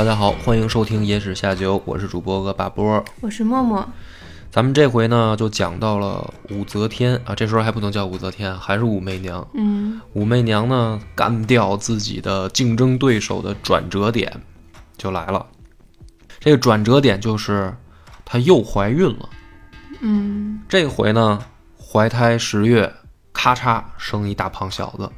[0.00, 3.04] 大家好，欢迎收听《野史下酒》，我是主播恶霸波。
[3.20, 3.86] 我是默默，
[4.50, 9.46] 咱们这回呢，就讲到了武则天啊，这时候还不能叫武则天，还是武媚娘。
[9.52, 14.40] 嗯武媚娘呢，干掉自己的竞争对手的转折点
[14.96, 15.44] 就来了。
[16.38, 17.76] 这个转折点就是
[18.24, 19.28] 她又怀孕了。
[20.00, 21.44] 嗯这回呢，
[21.76, 22.90] 怀胎十月，
[23.34, 25.10] 咔嚓生一大胖小子，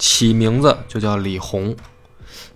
[0.00, 1.76] 起名字就叫李红。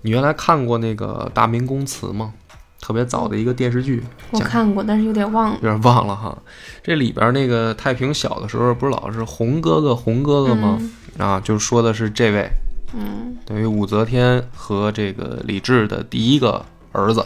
[0.02, 2.34] 你原来看过那个《大明宫词》吗？
[2.80, 4.02] 特别早的一个电视剧，
[4.32, 5.54] 我看过，但是有点忘了。
[5.62, 6.36] 有点忘了哈。
[6.82, 10.80] 这里边那个太平小的时候，不是老是红哥哥红哥哥吗？
[11.16, 12.50] 啊，就说的是这位，
[12.92, 17.24] 嗯等于武则天和这个李治的第一个儿子。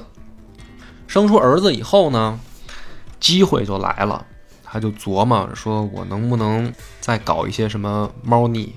[1.06, 2.38] 生出儿子以后呢，
[3.18, 4.26] 机会就来了，
[4.62, 8.74] 他就琢磨说，我能不能再搞一些什么猫腻？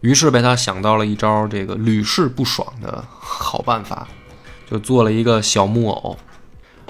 [0.00, 4.06] 于是被他想到了一招这个屡试不爽的好办法，
[4.70, 6.16] 就做了一个小木偶，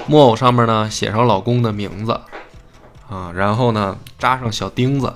[0.06, 2.12] 木偶上面呢写上老公的名字，
[3.08, 5.12] 啊，然后呢扎上小钉子，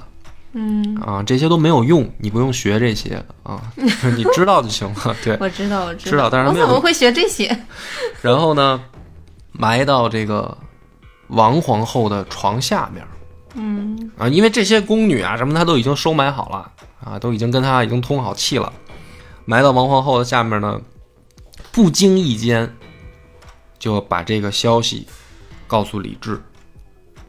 [0.52, 3.60] 嗯，啊，这些都没有用，你不用学这些啊，
[4.16, 5.16] 你知道就行了。
[5.22, 7.56] 对，我知道，我知知道但是没有我怎么会学这些？
[8.22, 8.80] 然后呢，
[9.52, 10.56] 埋到这个
[11.28, 13.04] 王皇后的床下面
[13.54, 16.70] 嗯啊，因为这些宫女啊什么，她都已经收买好了
[17.02, 18.72] 啊，都已经跟她已经通好气了，
[19.44, 20.80] 埋到王皇后的下面呢，
[21.72, 22.74] 不经意间
[23.78, 25.06] 就把这个消息
[25.66, 26.42] 告诉李治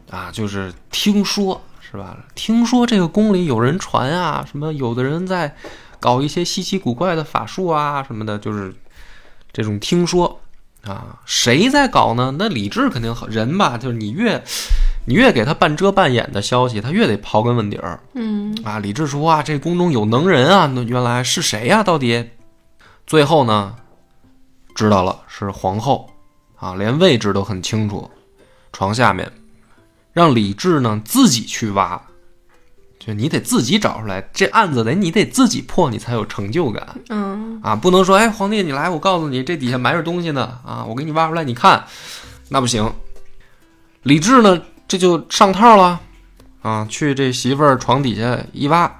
[0.09, 2.17] 啊，就是听说是吧？
[2.33, 5.55] 听说这个宫里有人传啊，什么有的人在
[5.99, 8.73] 搞一些稀奇古怪的法术啊什么的，就是
[9.53, 10.41] 这种听说
[10.83, 12.35] 啊，谁在搞呢？
[12.37, 14.43] 那李治肯定人吧，就是你越
[15.05, 18.79] 你越给他半遮半掩的消息，他越得刨根问底儿嗯啊。
[18.79, 22.27] 李治说啊，这宫中有能人啊，那原来是谁呀、到底？
[23.05, 23.75] 最后呢，
[24.73, 26.09] 知道了是皇后
[26.55, 28.09] 啊，连位置都很清楚，
[28.73, 29.31] 床下面，
[30.11, 32.01] 让李治呢自己去挖。
[32.97, 36.99] 就你得自己找出来，这案子得你得自己破，你才有成就感。
[37.09, 41.85] 嗯啊，不能说哎，皇帝你来，我告诉你这底下埋着东西呢啊，我给你挖出来，你看，
[42.49, 42.91] 那不行。
[44.01, 45.99] 李治呢，这就上套了
[46.61, 48.91] 啊，去这媳妇儿床底下一挖，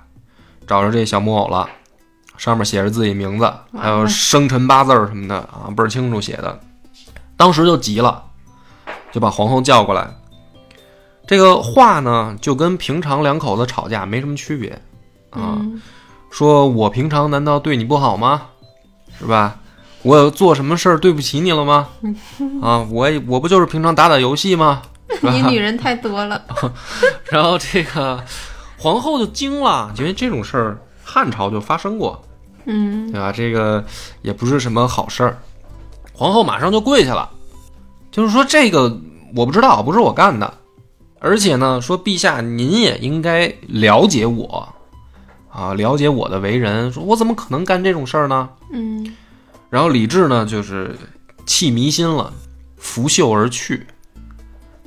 [0.68, 1.68] 找着这小木偶了，
[2.38, 6.59] 上面写着自己名字，还有生辰八字儿什么的啊，倍儿清楚写的。
[7.38, 8.23] 当时就急了，
[9.12, 10.07] 就把皇后叫过来。
[11.28, 14.69] 这个话呢，就跟平常两口子吵架没什么区别
[15.31, 15.57] 啊。
[15.59, 15.81] 嗯
[16.31, 18.47] 说我平常难道对你不好吗？
[19.17, 19.57] 是吧？
[20.02, 21.88] 我有做什么事儿对不起你了吗？
[22.62, 24.81] 啊，我也我不就是平常打打游戏吗？
[25.21, 26.41] 你女人 太多了。
[27.29, 28.23] 然后这个
[28.77, 32.21] 皇后就惊了，因为这种事儿汉朝就发生过，
[32.66, 33.31] 嗯对吧？
[33.31, 33.83] 这个
[34.21, 35.38] 也不是什么好事儿。
[36.13, 37.29] 皇后马上就跪下了，
[38.11, 38.99] 就是说这个
[39.35, 40.53] 我不知道，不是我干的，
[41.19, 44.67] 而且呢，说陛下您也应该了解我，
[45.51, 48.49] 啊，了解我的为人，说我怎么可能干这种事儿呢？
[48.72, 49.16] 嗯
[49.69, 50.95] 然后李治呢，就是
[51.45, 52.31] 气迷心了，
[52.77, 53.85] 拂袖而去，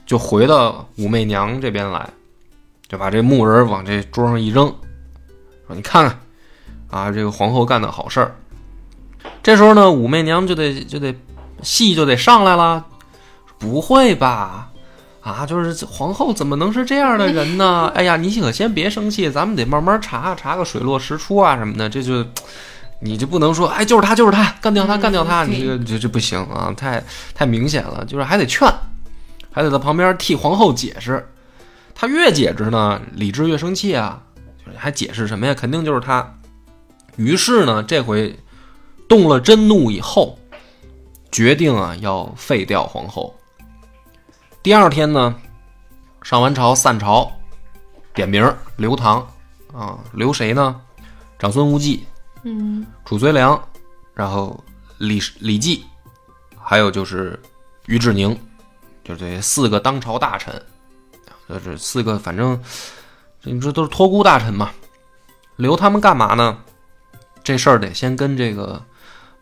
[0.09, 2.09] 就回到武媚娘这边来，
[2.89, 4.67] 就把这木人往这桌上一扔，
[5.67, 6.19] 说：“你看看，
[6.89, 8.35] 啊，这个皇后干的好事儿。”
[9.45, 11.15] 这时候呢，武媚娘就得就得
[11.63, 12.83] 戏就得上来了，
[13.59, 14.71] 不会吧？
[15.21, 17.93] 啊，就是皇后怎么能是这样的人呢？
[17.95, 22.25] 哎呀，你可先别生气，咱们得慢慢查查个水落石出啊什么的，这就。
[23.01, 27.01] 你就不能说，哎，就是他，就是他，干掉他，嗯干掉他，对你这个这这不行啊，太
[27.33, 28.69] 太明显了，就是还得劝，
[29.59, 31.29] 还得在旁边替皇后解释。
[31.93, 34.23] 他越解释呢，李治越生气啊，
[34.77, 35.53] 还解释什么呀？
[35.53, 36.33] 肯定就是他。
[37.17, 38.39] 于是呢，这回
[39.09, 40.39] 动了真怒以后，
[41.33, 43.37] 决定啊要废掉皇后。
[44.63, 45.35] 第二天呢，
[46.23, 47.29] 上完朝散朝，
[48.15, 49.27] 点名儿留唐
[49.75, 50.81] 啊，留谁呢？
[51.37, 52.05] 长孙无忌。
[52.45, 53.61] 嗯褚遂良，
[54.15, 54.63] 然后
[54.99, 55.85] 李李绩，
[56.57, 57.37] 还有就是
[57.87, 58.39] 于志宁，
[59.09, 60.63] 就这四个当朝大臣，
[61.49, 62.63] 就，这四个反正
[63.43, 64.71] 你说都是托孤大臣嘛，
[65.57, 66.59] 留他们干嘛呢？
[67.43, 68.85] 这事儿得先跟这个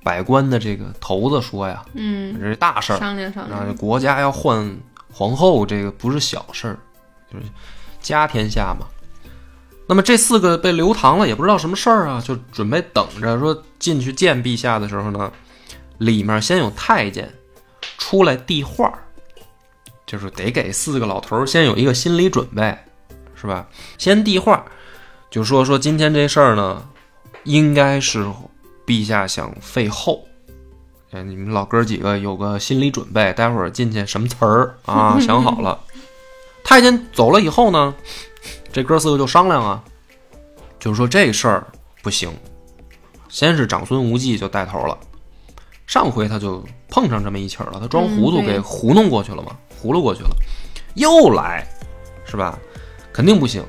[0.04, 4.78] 百官的这个头子说呀，嗯，这是大事儿，商量商啊，量，国家要换
[5.12, 6.78] 皇后，这个不是小事儿，
[7.32, 7.44] 就是
[8.00, 8.86] 家天下嘛。
[9.88, 15.32] 那么这四个被留堂了，也不知道什么事儿啊，就准备等着说进去见陛下的时候呢，
[15.98, 17.32] 里面先有太监
[17.98, 18.98] 出来递话儿，
[20.06, 22.76] 就是得给四个老头儿先有一个心理准备，
[23.34, 23.68] 是吧？
[23.98, 24.64] 先递话儿，
[25.30, 26.82] 就说说今天这事儿呢，
[27.44, 28.24] 应该是
[28.86, 30.24] 陛下想废后，
[31.10, 35.18] 哎，你们老哥几个有个心理准备，待会儿进去什么词儿啊？
[35.20, 35.78] 想好了。
[36.62, 37.94] 太监走了以后呢，
[38.72, 39.82] 这哥四个就商量啊，
[40.78, 41.66] 就是说这事儿
[42.02, 42.32] 不行。
[43.28, 44.96] 先是长孙无忌就带头了，
[45.86, 50.30] 上回他就碰上这么一起儿了，他装糊涂给糊弄过去了嘛，糊了过去了，
[50.94, 51.66] 又来，
[52.24, 52.58] 是吧？
[53.12, 53.64] 肯定不行。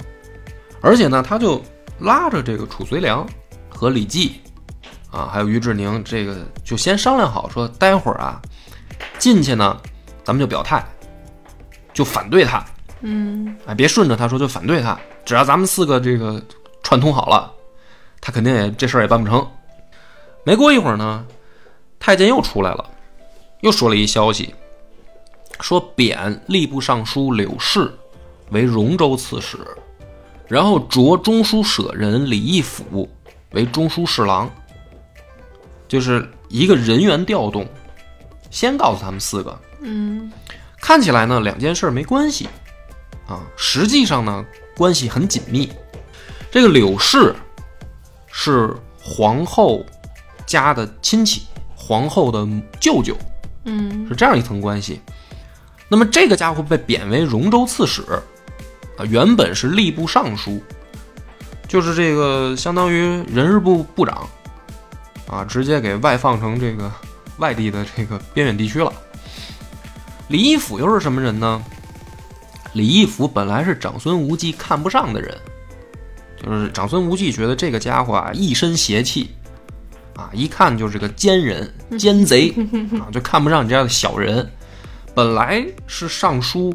[0.81, 1.61] 而且呢，他就
[1.99, 3.27] 拉着这个褚遂良
[3.69, 4.41] 和李绩
[5.11, 8.41] 啊，还有于志宁，这个就先商量好，说待会儿啊，
[9.17, 9.79] 进去呢，
[10.23, 10.85] 咱们就表态，
[11.93, 12.65] 就反对他，
[13.01, 14.97] 嗯哎，别顺着他说，就反对他。
[15.25, 16.41] 只要咱们四个这个
[16.83, 17.51] 串通好了，
[18.21, 19.45] 他肯定也这事儿也办不成。
[20.43, 21.25] 没过一会儿呢，
[21.99, 22.89] 太监又出来了，
[23.61, 24.53] 又说了一消息，
[25.59, 27.91] 说贬吏部尚书柳氏
[28.51, 29.57] 为荣州刺史，
[30.47, 33.09] 然后擢中书舍人李义府
[33.51, 34.49] 为中书侍郎，
[35.87, 37.67] 就是一个人员调动。
[38.49, 40.31] 先告诉他们四个，嗯
[40.79, 42.47] 看起来呢两件事没关系，
[43.27, 44.45] 啊，实际上呢
[44.77, 45.69] 关系很紧密。
[46.49, 47.35] 这个柳氏
[48.31, 49.83] 是皇后
[50.45, 52.47] 家的亲戚，皇后的
[52.79, 53.17] 舅舅，
[53.65, 55.01] 嗯是这样一层关系。
[55.89, 58.01] 那么这个家伙被贬为荣州刺史，
[58.97, 60.61] 啊，原本是吏部尚书，
[61.67, 64.27] 就是这个相当于人事部部长，
[65.27, 66.91] 啊，直接给外放成这个
[67.37, 68.91] 外地的这个边远地区了。
[70.27, 71.63] 李义府又是什么人呢？
[72.73, 75.35] 李义府本来是长孙无忌看不上的人，
[76.43, 79.31] 就是长孙无忌觉得这个家伙啊一身邪气，
[80.17, 82.53] 啊，一看就是个奸人、奸贼
[82.99, 84.45] 啊，就看不上你这样的小人。
[85.17, 86.71] 本来是上书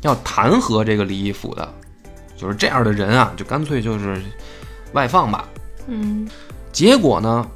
[0.00, 1.74] 要弹劾这个李义府的，
[2.38, 4.18] 就是这样的人啊，就干脆就是
[4.94, 5.46] 外放吧。
[5.88, 6.26] 嗯
[6.72, 7.46] 结果呢，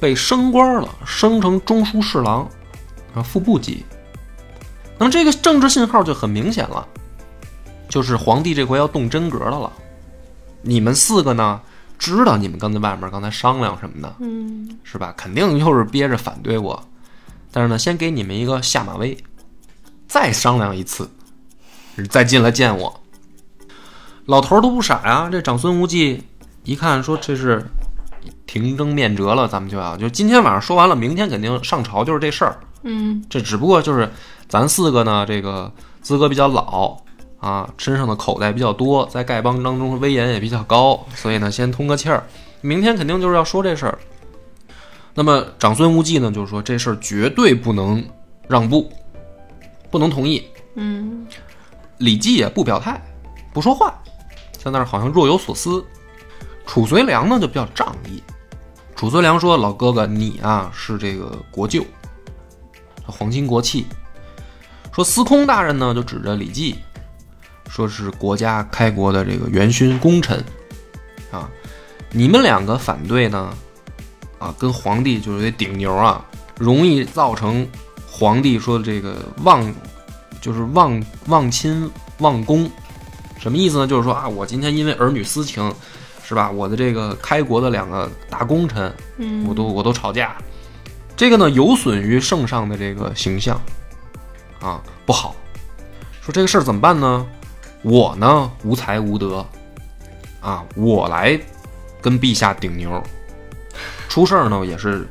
[0.00, 2.40] 被升官了，升成中书侍郎，
[3.14, 3.84] 啊，副部级。
[4.98, 6.84] 那么这个政治信号就很明显了，
[7.88, 9.72] 就是皇帝这回要动真格的了。
[10.62, 11.60] 你们四个呢，
[12.00, 15.14] 知道你们刚在外面刚才商量什么的，嗯是吧？
[15.16, 16.82] 肯定又是憋着反对我，
[17.52, 19.16] 但是呢，先给你们一个下马威，
[20.14, 21.10] 再商量一次，
[22.08, 23.00] 再进来见我。
[24.26, 26.22] 老头儿都不傻呀，这长孙无忌
[26.62, 27.66] 一看说这是
[28.46, 32.60] 停征面折了，咱们就要就今天晚上说完了，明天肯定上朝就是这事儿。
[32.84, 34.08] 嗯这只不过就是
[34.48, 36.96] 咱四个呢，这个资格比较老
[37.40, 42.22] 啊，身上的口袋比较多，在丐帮当中威严也比较高，所以呢，先通个气儿。
[42.60, 43.98] 明天肯定就是要说这事儿。
[45.12, 48.04] 那么长孙无忌呢，就是说这事儿绝对不能
[48.46, 48.92] 让步，
[49.94, 50.44] 不能同意。
[50.74, 51.24] 嗯
[51.98, 53.00] 李绩也不表态，
[53.52, 53.94] 不说话，
[54.60, 55.84] 在那儿好像若有所思。
[56.66, 58.20] 褚遂良呢就比较仗义，
[58.96, 61.84] 褚遂良说：“老哥哥，你啊是这个国舅，
[63.06, 63.86] 皇亲国戚。”
[64.92, 66.74] 说司空大人呢就指着李绩，
[67.68, 70.44] 说是国家开国的这个元勋功臣，
[71.30, 71.48] 啊，
[72.10, 73.54] 你们两个反对呢，
[74.40, 76.24] 啊，跟皇帝就是得顶牛啊，
[76.58, 77.64] 容易造成
[78.16, 79.74] 皇帝说这个忘
[80.40, 82.70] 就是忘忘亲忘公，
[83.40, 83.88] 什么意思呢？
[83.88, 85.74] 就是说啊，我今天因为儿女私情，
[86.22, 86.48] 是吧？
[86.48, 90.36] 我的这个开国的两个大功臣，嗯，我都我都吵架，
[91.16, 93.60] 这个呢有损于圣上的这个形象，
[94.60, 95.34] 啊，不好。
[96.20, 97.26] 说这个事儿怎么办呢？
[97.82, 99.44] 我呢无才无德，
[100.40, 101.36] 啊，我来
[102.00, 103.02] 跟陛下顶牛，
[104.08, 105.04] 出事儿呢也是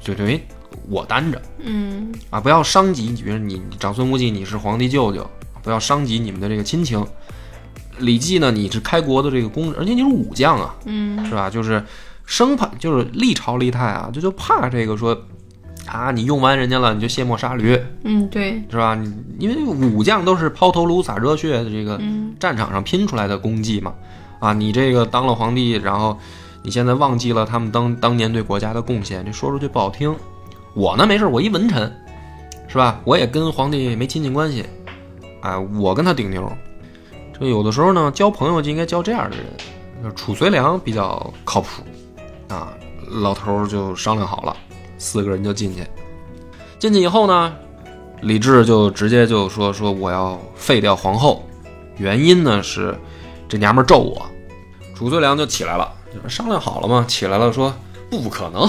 [0.00, 0.40] 就等于
[0.88, 1.40] 我担着。
[1.58, 5.28] 嗯啊，不要伤及，比如你你长孙无忌，你是皇帝舅舅，
[5.62, 7.04] 不要伤及你们的这个亲情。
[7.98, 11.48] 李绩呢，你是开国的这个功，而且你是武将啊，嗯是吧？
[11.48, 11.84] 就是
[12.26, 15.16] 生怕就是历朝历代啊，就就怕这个说
[15.86, 18.96] 啊，你用完人家了，你就卸磨杀驴，嗯对，是吧？
[18.96, 23.94] 你因为武将都是抛头颅洒热血的这个嗯战场上拼出来的功绩嘛，
[24.40, 26.18] 啊，你这个当了皇帝，然后
[26.64, 30.12] 你现在忘记了他们当当年对国家的贡献，这说出去不好听。
[30.74, 31.90] 我呢没事，我一文臣，
[32.68, 33.00] 是吧？
[33.04, 34.66] 我也跟皇帝没亲戚关系，
[35.40, 36.50] 哎，我跟他顶牛。
[37.38, 39.46] 这有的时候呢，交朋友就应该交这样的人。
[40.02, 41.82] 就褚遂良比较靠谱，
[42.48, 42.74] 啊，
[43.08, 44.54] 老头就商量好了，
[44.98, 45.82] 四个人就进去。
[46.78, 47.54] 进去以后呢，
[48.20, 51.48] 李治就直接就说说我要废掉皇后，
[51.96, 52.94] 原因呢是
[53.48, 54.26] 这娘们咒我。
[54.94, 55.90] 褚遂良就起来了，
[56.28, 57.72] 商量好了嘛，起来了说
[58.10, 58.68] 不可能，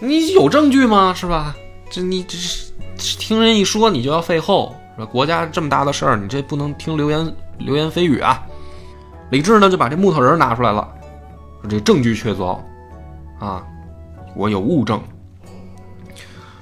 [0.00, 1.14] 你有证据吗？
[1.14, 1.54] 是吧？
[1.90, 5.06] 这你这是听人一说你就要废后，是吧？
[5.06, 8.42] 国家这么大的事儿，你这不能听流言流言蜚语啊。
[9.30, 10.88] 李治呢就把这木头人拿出来了，
[11.62, 12.58] 说这证据确凿
[13.40, 13.64] 啊，
[14.34, 15.00] 我有物证。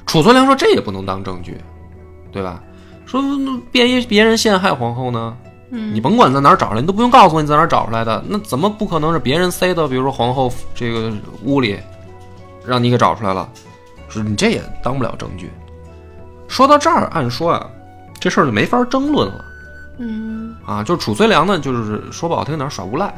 [0.07, 1.59] 褚遂良说这也不能当证据，
[2.33, 2.63] 对吧？
[3.05, 3.23] 说
[3.71, 5.37] 别别人陷害皇后呢，
[5.71, 11.13] 嗯你甭管在哪儿找出来，你都不用告诉我你在哪儿找出来的，那怎么不可能是别人塞到比如说皇后这个
[11.45, 11.79] 屋里，
[12.67, 13.49] 让你给找出来了？
[14.09, 15.51] 说你这也当不了证据。
[16.47, 17.69] 说到这儿，按说啊，
[18.21, 19.45] 这事儿就没法争论了
[19.99, 20.83] 嗯啊。
[20.83, 23.13] 就是褚遂良呢，就是说不好听点儿耍无赖，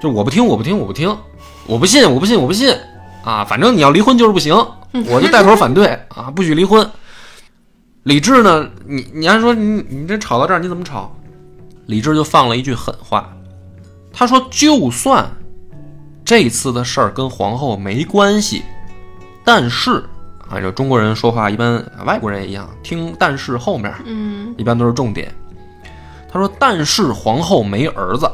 [0.00, 1.14] 就是我不听，我不听，我不听，
[1.66, 2.74] 我不信，我不信，我不信
[3.24, 3.44] 啊！
[3.44, 4.54] 反正你要离婚就是不行，
[5.06, 6.88] 我就带头反对 啊，不许离婚。
[8.04, 11.14] 李治呢，你你还说你你这吵到这儿你怎么吵？
[11.86, 13.28] 李治就放了一句狠话，
[14.12, 15.26] 他说：“就算
[16.24, 18.62] 这次的事儿跟皇后没关系，
[19.48, 20.04] 但是
[20.46, 25.34] 啊，这中国人说话一般，外国人也一样，听但是后面嗯一般都是重点。
[26.30, 28.30] 他说：“但是皇后没儿子，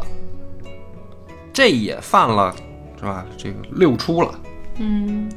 [1.52, 2.52] 这也犯了
[2.98, 3.24] 是吧？
[3.36, 4.34] 这个六出了。
[4.78, 5.30] 嗯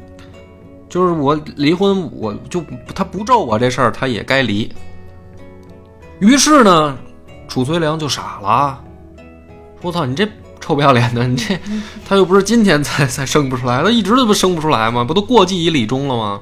[0.89, 2.63] 就是我离婚，我就
[2.95, 4.67] 他不咒我这事儿，他也该离。
[6.17, 6.97] 于是呢，
[7.47, 8.83] 褚遂良就傻了，
[9.83, 10.27] 我操，你这
[10.67, 11.57] 臭不要脸的，你这
[12.05, 15.05] 他又不是今天才 才生不出来，他一直都不生不出来吗？
[15.05, 16.41] 不都过继以礼中了吗？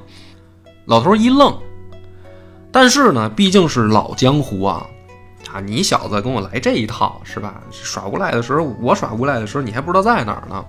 [0.86, 1.56] 老头一愣，
[2.72, 4.84] 但是呢，毕竟是老江湖啊，
[5.52, 7.60] 啊，你小子跟我来这一套是吧？
[7.70, 10.64] 耍无赖的时候，我耍无赖的时候，你还不知道在哪儿呢。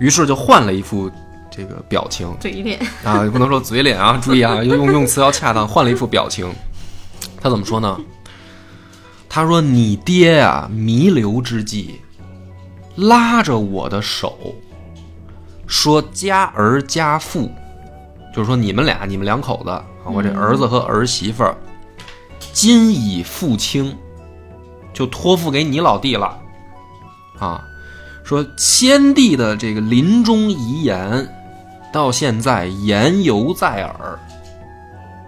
[0.00, 1.08] 于是就换了一副
[1.50, 5.66] 这个表情，嘴脸，啊，不能说嘴脸啊， 注意啊，用用词要恰当。
[5.68, 6.52] 换了一副表情，
[7.40, 7.96] 他怎么说呢？
[9.28, 12.00] 他说：“你爹啊，弥留之际，
[12.96, 14.54] 拉着我的手，
[15.66, 17.50] 说家儿家父，
[18.34, 21.56] 就是说你们俩，你们两口子，我这儿子和儿媳妇儿，
[22.52, 23.96] 今已父亲，
[24.92, 26.38] 就托付给你老弟了，
[27.38, 27.62] 啊。”
[28.24, 31.28] 说先帝的这个临终遗言，
[31.92, 34.18] 到现在言犹在耳。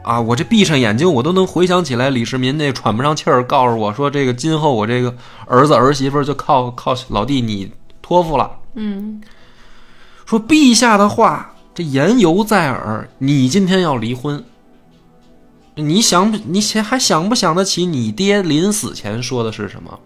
[0.07, 5.13] 啊，我这闭上眼睛，我都能回想起来李世民那喘不上气儿，告诉我说，这个今后我这个
[5.47, 8.49] 儿子儿媳妇就靠靠老弟你托付了。
[8.75, 9.21] 嗯
[10.25, 13.09] 说陛下的话，这言犹在耳。
[13.19, 14.45] 你今天要离婚，
[15.75, 16.33] 你想？
[16.47, 19.99] 你想还想不想得起你爹临死前说的是什么？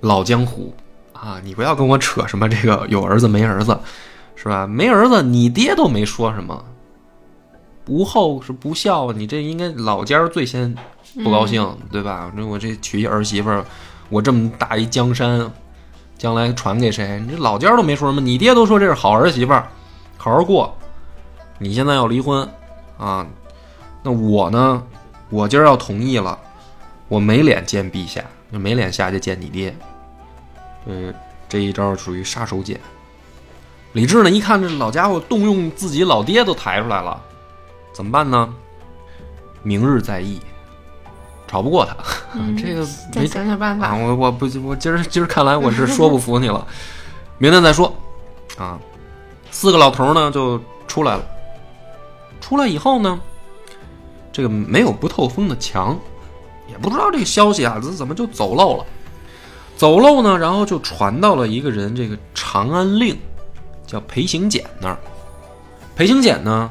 [0.00, 0.72] 老江湖
[1.12, 3.76] 啊，你不要跟我扯什么这个有儿子没儿子，
[4.36, 4.64] 是吧？
[4.64, 6.64] 没儿子，你爹都没说什么，
[7.84, 10.74] 不厚是不孝，你这应该老家儿最先
[11.22, 12.30] 不高兴，对吧？
[12.36, 13.64] 那我这娶一儿媳妇儿，
[14.08, 15.50] 我这么大一江山，
[16.16, 17.20] 将来传给谁？
[17.26, 19.68] 你这老家儿都没说什么，你爹都说这是好儿媳妇儿，
[20.16, 20.76] 好好过。
[21.58, 22.48] 你现在要离婚
[22.98, 23.26] 啊？
[24.02, 24.82] 那我呢？
[25.30, 26.38] 我今儿要同意了，
[27.08, 28.22] 我没脸见陛下，
[28.52, 29.74] 就没脸下去见你爹。
[30.86, 31.14] 嗯，
[31.48, 32.76] 这一招属于杀手锏。
[33.92, 37.20] 李治呢，一看这老家伙动用自己老爹都抬出来了，
[37.92, 38.52] 怎么办呢？
[39.62, 40.40] 明日再议，
[41.46, 41.96] 吵不过他，
[42.34, 43.96] 嗯这个再没想想办啊，法。
[43.96, 46.66] 我我不我今儿今儿看来我是说不服你了，
[47.38, 47.94] 明天再说。
[48.58, 48.78] 啊，
[49.50, 51.24] 四个老头儿呢就出来了。
[52.40, 53.20] 出来以后呢，
[54.32, 55.96] 这个没有不透风的墙，
[56.68, 58.84] 也不知道这个消息啊怎怎么就走漏了。
[59.76, 63.16] 走漏呢，然后就传到了一个人这个长安令，
[63.86, 64.98] 叫裴行俭那儿。
[65.94, 66.70] 裴行俭呢，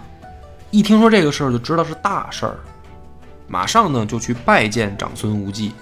[0.72, 2.58] 一听说这个事儿就知道是大事儿，
[3.48, 5.74] 马上呢就去拜见长孙无忌。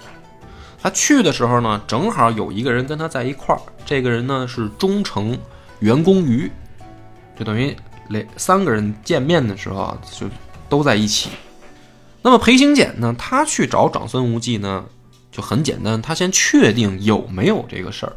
[0.82, 5.38] 他去的时候呢，正好有一个人跟他在一块儿，这个人呢是忠诚
[5.78, 6.50] 袁公瑜，
[7.38, 7.76] 就等于
[8.08, 10.26] 两三个人见面的时候，就
[10.68, 11.30] 都在一起。
[12.22, 14.84] 那么裴行俭呢，他去找长孙无忌呢，
[15.30, 18.12] 就很简单，他先确定有没有这个事儿，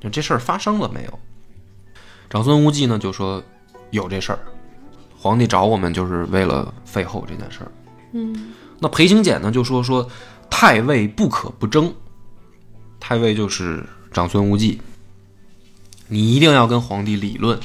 [0.00, 1.18] 就这事儿发生了没有。
[2.28, 3.42] 长孙无忌呢就说
[3.90, 4.38] 有这事儿，
[5.22, 7.70] 皇帝找我们就是为了废后这件事儿。
[8.12, 10.08] 嗯那裴行俭呢就说说
[10.48, 11.92] 太尉不可不争，
[12.98, 14.80] 太尉就是长孙无忌，
[16.08, 17.60] 你一定要跟皇帝理论。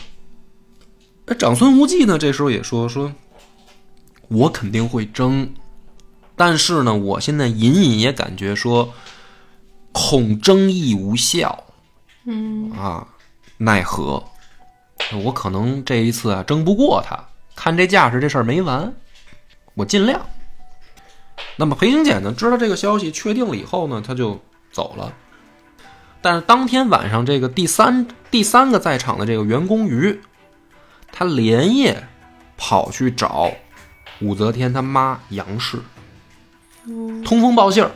[1.25, 3.13] 那长孙无忌呢这时候也说说，
[4.27, 5.49] 我肯定会争，
[6.35, 8.93] 但是呢，我现在隐隐也感觉说，
[9.93, 11.63] 恐争议无效
[12.25, 13.07] 嗯啊，
[13.57, 14.21] 奈何？
[15.23, 17.23] 我可能这一次啊争不过他，
[17.55, 18.93] 看这架势，这事儿没完，
[19.73, 20.21] 我尽量。
[21.57, 24.39] 那么裴行俭呢，知道这个消息确定了以后呢，他就
[24.71, 25.13] 走了。
[26.21, 30.19] 但是当天晚上，这个第三第三个在场的这个袁公瑜，
[31.11, 32.07] 他连夜
[32.57, 33.51] 跑去找
[34.21, 35.77] 武则天他妈杨氏，
[37.23, 37.91] 通风报信儿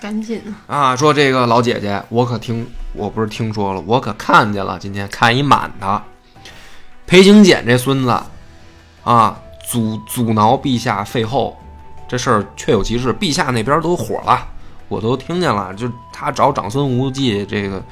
[0.00, 0.76] 赶紧啊！
[0.92, 6.02] 啊，说这个老姐姐，我可听我不是听说了，我可看见了，今天看一满的，
[7.06, 8.22] 裴行俭这孙子
[9.04, 11.56] 啊，阻阻挠陛下废后，
[12.08, 14.48] 这事儿确有其事，陛下那边都火了，
[14.88, 17.82] 我都听见了，就他找长孙无忌，这个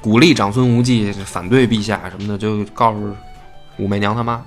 [0.00, 3.16] 鼓励长孙无忌反对陛下什么的，就告诉
[3.78, 4.44] 武媚娘他妈。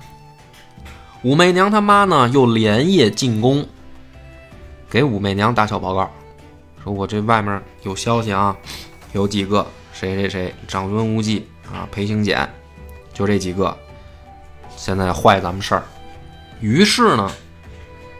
[1.22, 3.66] 武媚娘他妈呢，又连夜进宫，
[4.88, 6.10] 给武媚娘打小报告，
[6.82, 8.56] 说我这外面有消息啊，
[9.12, 12.48] 有几个谁谁谁，长孙无忌啊，裴行俭，
[13.12, 13.76] 就这几个，
[14.76, 15.82] 现在坏咱们事儿。
[16.60, 17.30] 于是呢，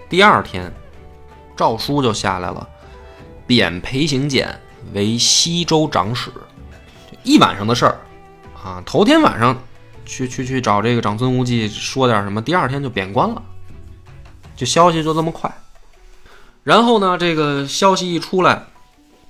[0.08, 0.72] 第二天，
[1.56, 2.66] 诏书就下来了，
[3.46, 4.58] 贬裴行俭
[4.94, 6.30] 为西州长史。
[7.22, 8.00] 一晚上的事儿
[8.64, 9.56] 啊，头天晚上
[10.06, 13.42] 去去去找这个长孙无忌说点什么，第二天就贬官了，
[14.56, 15.54] 就消息就这么快。
[16.64, 18.64] 然后呢，这个消息一出来，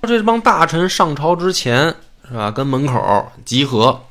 [0.03, 1.95] 这帮大臣上朝之前
[2.29, 4.03] 是吧，跟门口集合。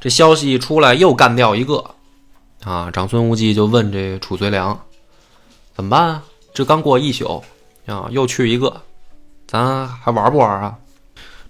[0.00, 1.94] 这消息一出来，又干掉一个
[2.64, 2.90] 啊！
[2.92, 4.78] 长孙无忌就问这褚遂良
[5.74, 6.22] 怎么办啊？
[6.54, 7.42] 这刚过一宿
[7.86, 8.80] 啊，又去一个，
[9.46, 10.78] 咱还玩不玩啊？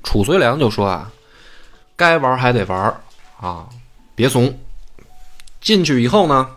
[0.03, 1.13] 褚遂良就说啊，
[1.97, 3.01] 该玩还得玩
[3.41, 3.69] 啊，
[4.15, 4.59] 别怂。
[5.61, 6.49] 进去以后呢，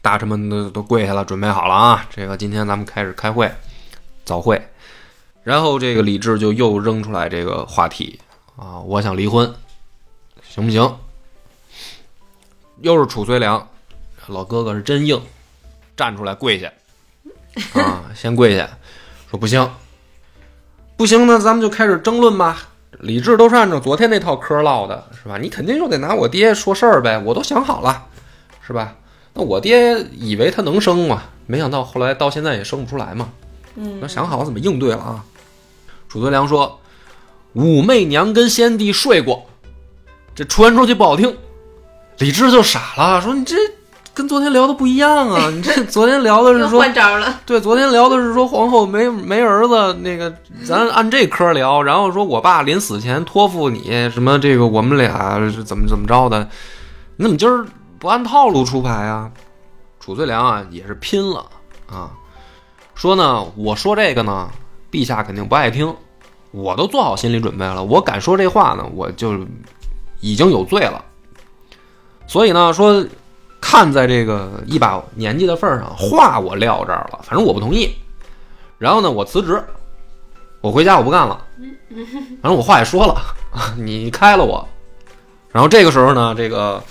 [0.00, 2.06] 大臣们都都跪下了，准备好了啊！
[2.10, 3.52] 这个今天咱们开始开会，
[4.24, 4.60] 早会。
[5.44, 8.18] 然后这个李治就又扔出来这个话题
[8.56, 9.52] 啊，我想离婚，
[10.42, 10.96] 行不行？
[12.80, 13.68] 又是褚遂良，
[14.28, 15.20] 老哥哥是真硬，
[15.96, 16.72] 站出来跪下
[17.80, 18.68] 啊，先跪下，
[19.30, 19.70] 说不行，
[20.96, 22.68] 不行呢，咱们就开始争论吧。
[23.00, 25.38] 李治都是按照昨天那套嗑唠的，是吧？
[25.38, 28.06] 你肯定又得拿我爹说事儿呗，我都想好了，
[28.66, 28.96] 是吧？
[29.32, 33.30] 那我爹以为他能生嘛，没想到后来到现在也生不出来嘛。
[33.76, 35.24] 嗯那想好怎么应对了啊？
[36.08, 36.80] 褚遂良说
[37.54, 39.46] ：“武媚娘跟先帝睡过，
[40.34, 41.36] 这传出去不好听。”
[42.20, 43.56] 李治就傻了，说：“你这
[44.12, 45.48] 跟昨天聊的不一样啊！
[45.50, 50.30] 你这昨天聊的是说 换招了，对，昨天聊的是说皇后没没儿子，那个
[50.66, 56.46] 咱按这科聊，然后说我爸临死前托付你什么这个我们俩是怎么怎么着的，
[57.16, 57.66] 你怎么今儿
[57.98, 59.30] 不按套路出牌啊？
[59.98, 61.46] 褚遂良啊也是拼了
[61.90, 62.10] 啊，
[62.94, 64.50] 说呢我说这个呢，
[64.92, 65.94] 陛下肯定不爱听，
[66.50, 69.38] 我都做好心理准备了，我敢说这话呢，我就
[70.20, 71.02] 已经有罪了，
[72.30, 73.04] 所以呢说。
[73.62, 77.94] 看在这个一把年纪的份上，话我撂这儿了，反正我不同意。
[78.78, 79.62] 然后呢，我辞职，
[80.62, 81.44] 我回家我不干了。
[82.40, 83.20] 反正我话也说了，
[83.76, 84.66] 你开了我。
[85.52, 86.82] 然后这个时候呢，这个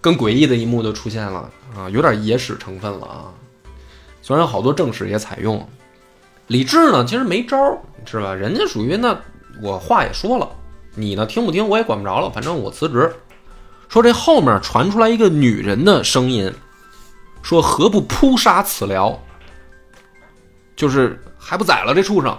[0.00, 3.30] 更诡异的一幕就出现了啊，有点野史成分了啊。
[4.20, 5.66] 虽然好多正史也采用，
[6.48, 8.34] 李治呢其实没招儿，是吧？
[8.34, 9.16] 人家属于那
[9.62, 10.50] 我话也说了，
[10.96, 13.14] 你呢听不听我也管不着了，反正我辞职。
[13.88, 16.52] 说这后面传出来一个女人的声音，
[17.42, 19.16] 说何不扑杀此僚？
[20.76, 22.36] 就是还不宰了这畜生？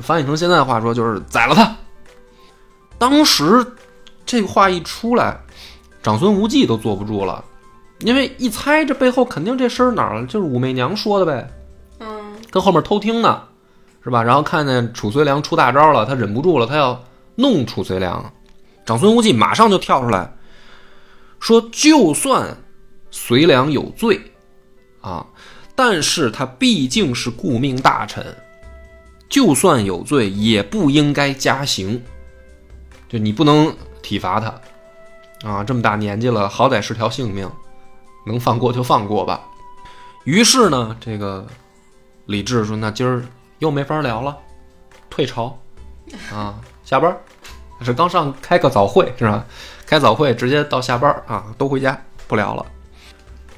[0.00, 1.76] 翻译成现在话说就是宰了他。
[2.98, 3.66] 当时
[4.24, 5.38] 这话一出来，
[6.02, 7.44] 长孙无忌都坐不住了，
[8.00, 11.50] 因为一猜这背后肯定这声儿哪儿了，就是武媚娘说的呗，
[11.98, 13.42] 嗯跟后面偷听呢，
[14.04, 14.22] 是吧？
[14.22, 17.02] 然后看见褚遂良出大招了，他忍不住了，他要
[17.34, 18.24] 弄褚遂良。
[18.84, 20.32] 长孙无忌马上就跳出来。
[21.38, 22.56] 说，就算
[23.10, 24.20] 隋良有罪，
[25.00, 25.26] 啊，
[25.74, 28.36] 但是他毕竟是顾命大臣，
[29.28, 32.02] 就算有罪，也不应该加刑。
[33.08, 37.50] 就你不能体罚他，啊，这么大年纪了，好歹是条性命，
[38.26, 39.40] 能放过就放过吧。
[40.24, 41.46] 于是呢，这个
[42.24, 43.24] 李治说：“那今儿
[43.60, 44.36] 又没法聊了，
[45.08, 45.56] 退朝，
[46.32, 47.16] 啊，下班。”
[47.82, 49.44] 是刚上开个早会是吧？
[49.86, 52.66] 开早会直接到下班啊，都回家不聊了。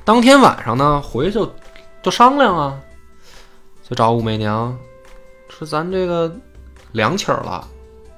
[0.04, 1.40] 当天晚上呢，回去
[2.02, 2.78] 就商量啊，
[3.82, 4.76] 就找武媚娘
[5.48, 6.30] 说：“咱这个
[6.92, 7.66] 两起儿了，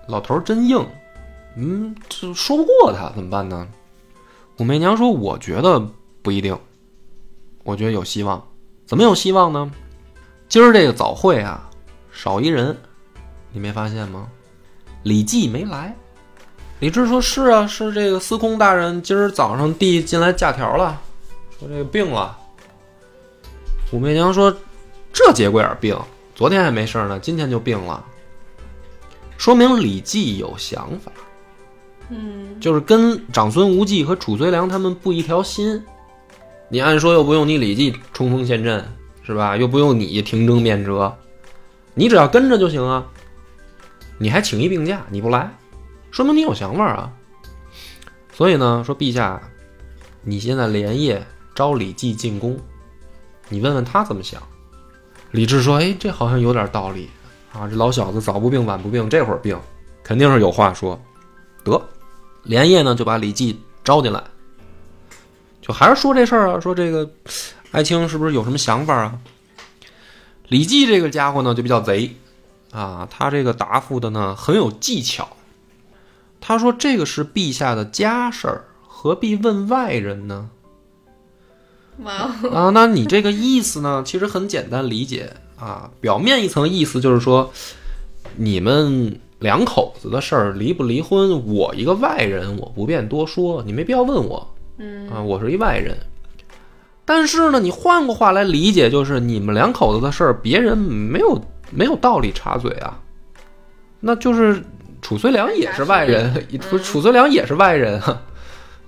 [0.09, 0.85] 老头儿真硬，
[1.57, 3.67] 嗯，这说不过他怎么办呢？”
[4.59, 5.81] 武媚娘说：“我觉得
[6.23, 6.59] 不一定，
[7.65, 8.45] 我觉得有希望。
[8.87, 9.71] 怎么有希望呢？
[10.49, 11.71] 今儿这个早会啊，
[12.13, 12.77] 少一人，
[13.53, 14.29] 你没发现吗？”
[15.03, 15.97] 李绩没来，
[16.81, 20.99] 李治说是啊，是这个司空大人今儿早上递进来假条了，
[21.59, 22.37] 说这个病了
[23.93, 24.57] 武媚娘说
[25.13, 25.99] ：“这节骨眼病，
[26.35, 28.03] 昨天还没事儿呢，今天就病了，
[29.37, 31.13] 说明李绩有想法，
[32.09, 35.85] 嗯就是跟长孙无忌和褚遂良他们不一条心。
[36.71, 38.83] 你按说又不用你李绩冲锋陷阵，
[39.23, 39.55] 是吧？
[39.55, 41.15] 又不用你停征免折，
[41.93, 43.05] 你只要跟着就行啊。
[44.17, 45.51] 你还请一病假，你不来，
[46.11, 47.13] 说明你有想法啊。
[48.33, 49.41] 所以呢，说陛下，
[50.23, 52.59] 你现在连夜招李绩进宫，
[53.49, 54.43] 你问问他怎么想。
[55.33, 57.09] 李治说：“哎，这好像有点道理
[57.53, 57.69] 啊！
[57.69, 59.57] 这老小子早不病晚不病，这会儿病，
[60.03, 61.01] 肯定是有话说。
[61.63, 61.81] 得，
[62.43, 64.25] 连夜呢就把李绩招进来，
[65.61, 67.09] 就还是说这事儿啊，说这个
[67.71, 69.19] 爱卿是不是有什么想法啊？
[70.49, 72.17] 李绩这个家伙呢就比较贼
[72.73, 75.29] 啊，他这个答复的呢很有技巧。
[76.41, 80.51] 他说：“这个是陛下的家事儿，何必问外人呢？”
[82.03, 85.91] 啊，那你这个意思呢，其实很简单理解啊。
[86.01, 87.53] 表面一层意思就是说，
[88.37, 95.95] 你们两口子的事儿离不离婚，我一个外人，我不便多说，你没必要问我嗯啊，我是一外人。
[97.05, 101.39] 但是呢，你换个话来理解，就是你们两口子的事儿，别人没有
[101.71, 102.99] 没有道理插嘴啊。
[103.99, 104.65] 那就是
[105.11, 106.33] 褚遂良也是外人，
[106.71, 108.23] 褚褚遂良也是外人啊。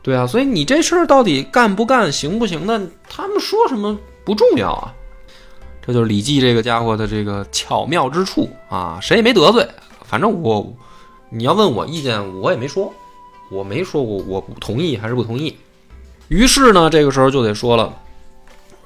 [0.03, 4.95] 对啊，所以你这事儿到底干不干、行不行的，他们说什么不重要啊。
[5.85, 9.69] 这就是李绩这个家伙的这个巧妙之处啊，谁也没得罪。
[10.05, 10.73] 反正我，
[11.29, 12.95] 你要问我意见，我也没说，
[13.51, 15.57] 我没说过我不同意还是不同意。
[16.29, 17.93] 于是呢，这个时候就得说了，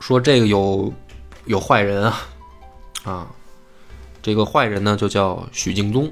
[0.01, 0.91] 说这个有
[1.45, 2.23] 有坏人啊，
[3.05, 3.27] 啊，
[4.23, 6.11] 这个坏人呢就叫许敬宗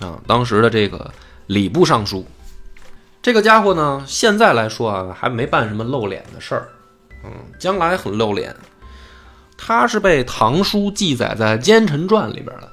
[0.00, 1.10] 啊，当时的这个
[1.46, 2.26] 礼部尚书。
[3.20, 6.68] 这个家伙呢，现在来说啊，还没办什么露脸的事儿，
[7.24, 8.54] 嗯，将来很露脸。
[9.56, 12.72] 他是被唐书记载在《奸臣传》里边的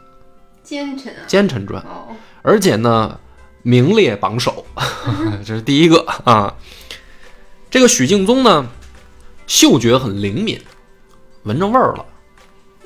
[0.63, 3.19] 奸臣啊《奸臣传》，哦，而且呢，
[3.63, 4.63] 名列榜首，
[5.43, 6.55] 这是第一个啊。
[7.71, 8.67] 这个许敬宗呢，
[9.47, 10.61] 嗅觉很灵敏，
[11.43, 12.05] 闻着味儿了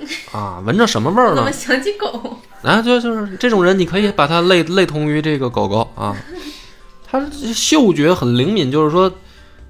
[0.31, 1.51] 啊，闻着什么味儿呢怎么？
[1.51, 2.37] 想起狗？
[2.63, 6.15] 啊，就就是这种人，你可以把它类类同于这个狗狗啊。
[7.11, 9.11] 他嗅觉很灵敏，就是说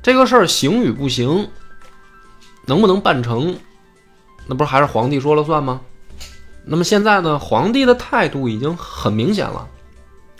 [0.01, 1.49] 这个事儿行与不行，
[2.65, 3.57] 能不能办成，
[4.47, 5.81] 那不是还是皇帝说了算吗？
[6.65, 9.67] 那么现在呢，皇帝的态度已经很明显了，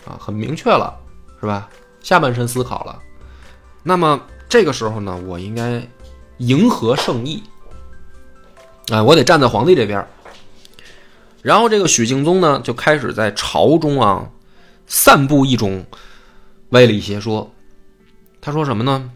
[0.04, 0.94] 啊，很明确了，
[1.40, 1.68] 是吧？
[2.02, 2.98] 下半身思考了。
[3.82, 5.82] 那么这个时候呢，我应该
[6.36, 7.42] 迎合圣意，
[8.90, 10.06] 啊，我得站在皇帝这边。
[11.42, 14.28] 然后这个许敬宗呢，就开始在朝中啊，
[14.86, 15.84] 散布一种
[16.70, 17.50] 歪理邪说。
[18.40, 19.10] 他说什么呢？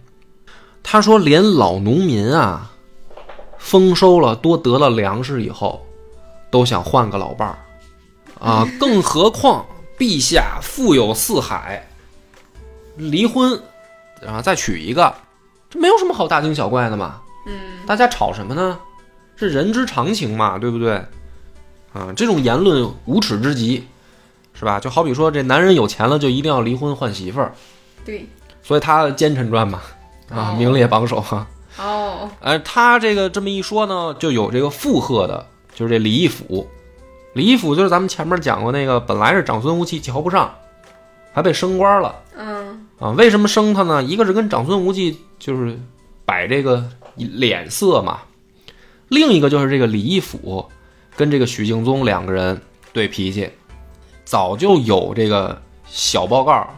[0.82, 2.70] 他说连老农民啊，
[3.58, 5.84] 丰收了多得了粮食以后，
[6.50, 7.58] 都想换个老伴儿
[8.38, 9.66] 啊，更何况
[9.98, 11.88] 陛下富有四海，
[12.96, 13.60] 离婚，
[14.20, 15.14] 然后再娶一个，
[15.70, 17.20] 这没有什么好大惊小怪的嘛。
[17.46, 18.78] 嗯大家吵什么呢？
[19.36, 20.94] 是人之常情嘛，对不对？
[21.92, 23.84] 啊，这种言论无耻之极，
[24.52, 24.80] 是吧？
[24.80, 27.52] 就好比说，这男人有钱了就一定要离婚换媳妇儿，
[28.04, 28.26] 对，
[28.62, 29.80] 所以他《奸臣传》嘛，
[30.28, 31.46] 啊，哦名列榜首哈。
[31.78, 36.68] 哦，哎他这个这么一说呢，就有这个附和的，就是这李义府。
[37.32, 40.54] 李义府就是咱们前面讲过那个，本来是长孙无忌瞧不上，
[41.32, 43.10] 还被升官了嗯啊。
[43.10, 44.02] 为什么升他呢？
[44.02, 45.76] 一个是跟长孙无忌就是
[46.24, 46.84] 摆这个
[47.16, 48.20] 脸色嘛，
[49.14, 50.68] 另一个就是这个李义府
[51.14, 52.60] 跟这个许敬宗两个人
[52.92, 53.48] 对脾气，
[54.24, 56.68] 早就有这个小报告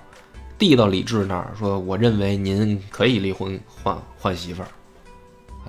[0.58, 4.68] 递到李治那儿，说我认为您可以离婚换换媳妇儿。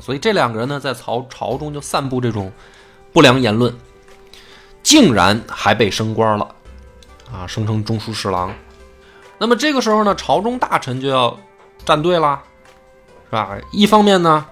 [0.01, 2.51] 所以这两个人呢，在朝朝中就散布这种
[3.13, 3.73] 不良言论，
[4.83, 6.55] 竟然还被升官了，
[7.31, 8.53] 啊，升成中书侍郎。
[9.39, 11.39] 那么这个时候呢，朝中大臣就要
[11.85, 12.43] 站队啦，
[13.25, 13.57] 是吧？
[13.71, 14.45] 一方面呢，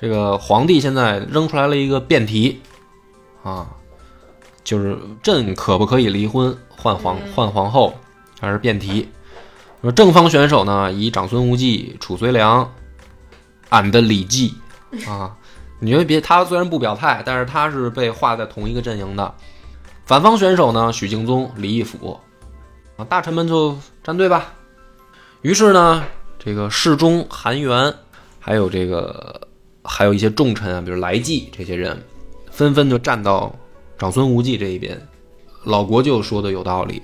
[0.00, 2.60] 这个皇帝现在扔出来了一个辩题，
[3.42, 3.66] 啊，
[4.62, 7.92] 就是朕可不可以离婚换皇嗯换皇后，
[8.40, 9.08] 还是辩题。
[9.82, 12.72] 说正方选手呢，以长孙无忌、褚遂良、
[13.70, 14.54] 俺的李绩
[15.06, 15.36] 啊，
[15.80, 19.34] 你觉得别他虽然不表态，但是他是被划在同一个阵营的。
[20.06, 22.18] 反方选手呢，许敬宗、李义府
[22.96, 24.52] 啊，大臣们就站队吧。
[25.42, 26.04] 于是呢，
[26.38, 27.92] 这个侍中韩元，
[28.38, 29.47] 还有这个
[29.88, 31.98] 还有一些重臣啊，比如来济这些人，
[32.50, 33.52] 纷纷就站到
[33.96, 35.00] 长孙无忌这一边。
[35.64, 37.02] 老国舅说的有道理，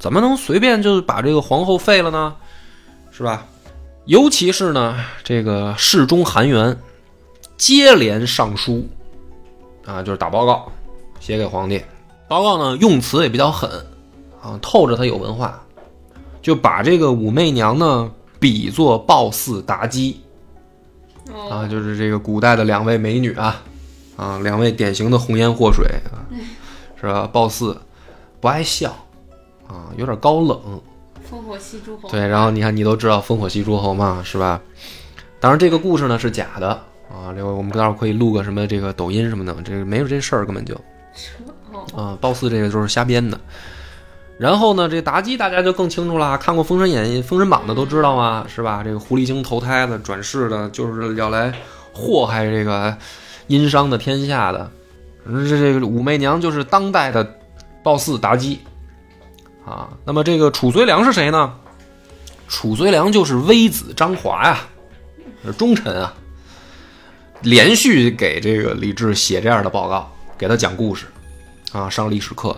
[0.00, 2.34] 怎么能随便就把这个皇后废了呢？
[3.10, 3.46] 是吧？
[4.06, 6.76] 尤其是呢，这个侍中韩元
[7.56, 8.88] 接连上书
[9.84, 10.72] 啊，就是打报告，
[11.20, 11.80] 写给皇帝。
[12.26, 13.70] 报告呢用词也比较狠
[14.42, 15.62] 啊，透着他有文化，
[16.40, 20.20] 就把这个武媚娘呢比作褒姒、妲己
[21.28, 23.62] 啊，哦，就是这个古代的两位美女啊，
[24.16, 26.26] 啊，两位典型的红颜祸水啊，
[27.00, 27.28] 是吧？
[27.32, 27.76] 褒姒
[28.40, 28.90] 不爱笑
[29.68, 30.80] 啊，有点高冷，
[31.30, 32.08] 烽火戏诸侯。
[32.08, 34.60] 对，然后你看，你都知道烽火戏诸侯嘛，是吧？
[35.38, 36.68] 当然，这个故事呢是假的
[37.08, 37.32] 啊。
[37.34, 40.74] 这个我们待会儿可以录个什么这个抖音什么的，这个没有这事儿，根本就
[41.72, 43.38] 哦，啊，褒姒这个就是瞎编的。
[44.42, 48.82] 然后呢，这妲己大家就更清楚了，看过《封神演义》《封神榜》的都知道嘛，是吧？
[48.82, 51.54] 这个狐狸精投胎的转世的，就是要来
[51.92, 52.92] 祸害这个
[53.46, 54.68] 殷商的天下的。
[55.24, 57.38] 这这个武媚娘就是当代的
[57.84, 58.58] 褒姒、妲己
[59.64, 59.88] 啊。
[60.04, 61.54] 那么这个褚遂良是谁呢？
[62.48, 64.58] 褚遂良就是微子张华呀、
[65.56, 66.12] 忠臣啊，
[67.42, 71.06] 连续给这个李治写这样的报告，给他讲故事
[71.70, 72.56] 啊，上历史课。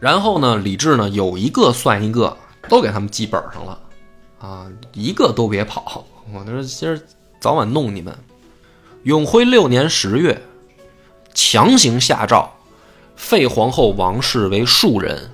[0.00, 2.36] 然后呢，李治呢有一个算一个，
[2.68, 3.78] 都给他们记本上了
[4.40, 6.04] 啊，一个都别跑。
[6.32, 6.98] 我说今儿
[7.38, 8.16] 早晚弄你们。
[9.02, 10.42] 永徽六年十月，
[11.34, 12.50] 强行下诏，
[13.16, 15.30] 废皇后王氏为庶人，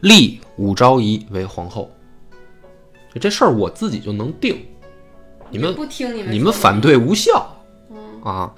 [0.00, 1.90] 立武昭仪为皇后。
[3.20, 4.66] 这事儿我自己就能定，
[5.50, 7.56] 你们不听你们你们反对无效
[7.90, 8.52] 嗯啊，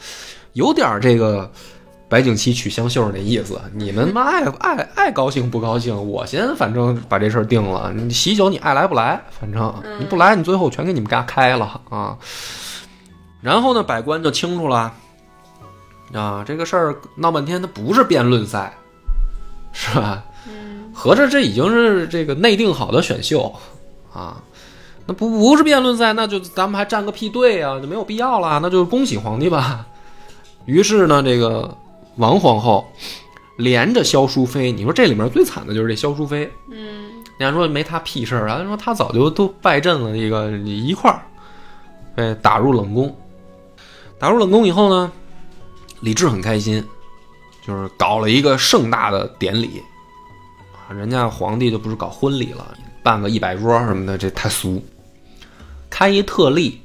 [0.55, 1.51] 有点儿这个
[2.09, 3.61] 白景琦娶香秀那意思。
[3.73, 7.93] 你们妈爱爱爱高兴不高兴，我先反正把这事儿定了。
[7.93, 12.17] 你喜酒你爱来不来，反正嗯你不来，你最后全给你们家开了啊。
[13.41, 14.93] 然后呢，百官就清楚了
[16.13, 18.73] 啊，这个事儿闹半天，它不是辩论赛，
[19.73, 20.25] 是吧？
[20.49, 23.53] 嗯，合着这已经是这个内定好的选秀
[24.13, 24.41] 啊，
[25.05, 29.85] 那不不是辩论赛，那就咱们还站个屁队啊，就没有必要了，那就恭喜皇帝吧。
[30.65, 31.77] 于是呢，这个
[32.17, 32.87] 王皇后
[33.57, 41.23] 连着萧淑妃，你说这里面最惨的就是这萧淑妃，嗯，人家说没她屁事儿啊，说她早就都败阵了，这个一块儿
[42.15, 43.15] 被打入冷宫。
[44.19, 45.13] 打入冷宫以后呢，
[46.01, 46.83] 李治很开心，
[47.67, 49.83] 就是搞了一个盛大的典礼
[50.75, 54.83] 啊，人家皇帝就不是搞婚礼了，办个一百桌什么的，这太俗。
[55.91, 56.81] 开一特例，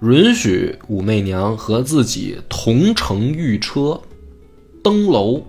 [0.00, 4.00] 允许武媚娘和自己同乘御车，
[4.82, 5.42] 登楼，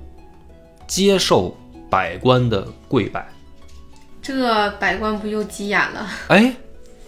[0.88, 1.56] 接受
[1.90, 3.28] 百官的跪拜。
[4.22, 6.08] 这百官不就急眼了？
[6.28, 6.56] 哎，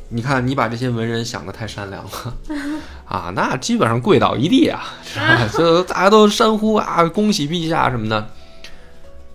[0.09, 2.37] 你看，你把这些文人想的太善良了
[3.05, 5.47] 啊，那基本上跪倒一地啊， 是吧？
[5.57, 8.29] 就大家都山呼啊，恭喜陛下什么的，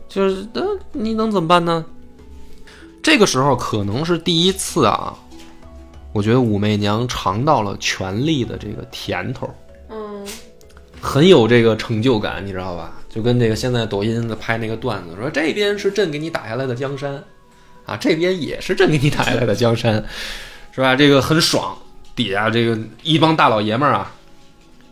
[0.08, 1.84] 就是那你能怎么办呢？
[3.02, 5.16] 这个时候可能是第一次啊，
[6.12, 9.69] 我觉得武媚娘尝到了权力的这个甜头，嗯，
[11.00, 12.92] 很有这个成就感，你知道吧？
[13.08, 17.24] 就跟这个现在抖音的拍那个段子说，这边是朕给你打下来的江山，
[17.84, 20.04] 啊，这边也是朕给你打下来的江山，
[20.72, 20.94] 是吧？
[20.94, 21.76] 这个很爽，
[22.14, 24.12] 底下这个一帮大老爷们儿啊，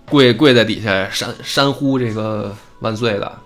[0.06, 3.38] 跪跪在底下山山呼这个万岁的，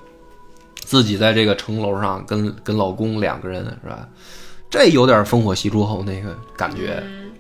[0.76, 4.08] 自己在这个城楼上跟跟老公两个人是吧？
[4.70, 7.02] 这有点烽火戏诸侯那个感觉。
[7.04, 7.30] 嗯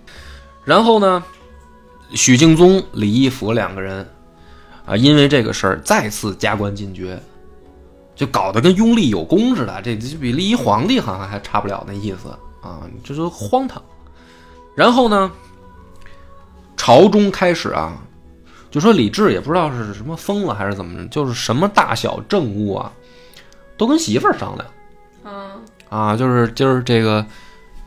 [0.64, 1.24] 然后呢，
[2.14, 4.08] 许敬宗、李义府两个人
[4.92, 7.18] 啊，因为这个事儿再次加官进爵，
[8.14, 12.28] 就搞得跟拥立有功似的，这这比立一皇帝好像还差不了那意思
[12.60, 13.82] 啊，这就荒唐。
[14.74, 15.30] 然后呢，
[16.76, 17.96] 朝中开始啊，
[18.70, 22.92] 就说李治也不知道是什么疯了还是怎么着，就是什么大小政务啊，
[23.78, 24.68] 都跟媳妇儿商量。
[25.24, 25.52] 嗯
[25.88, 27.24] 啊，就是就是这个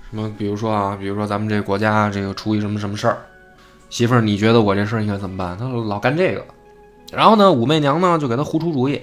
[0.09, 3.17] 什么，比如说啊，比如说咱们这个国家这个出一什么什么事儿，
[3.91, 5.55] 媳妇儿，你觉得我这事儿应该怎么办？
[5.55, 6.43] 他老干这个，
[7.15, 9.01] 然后呢，武媚娘呢就给他胡出主意，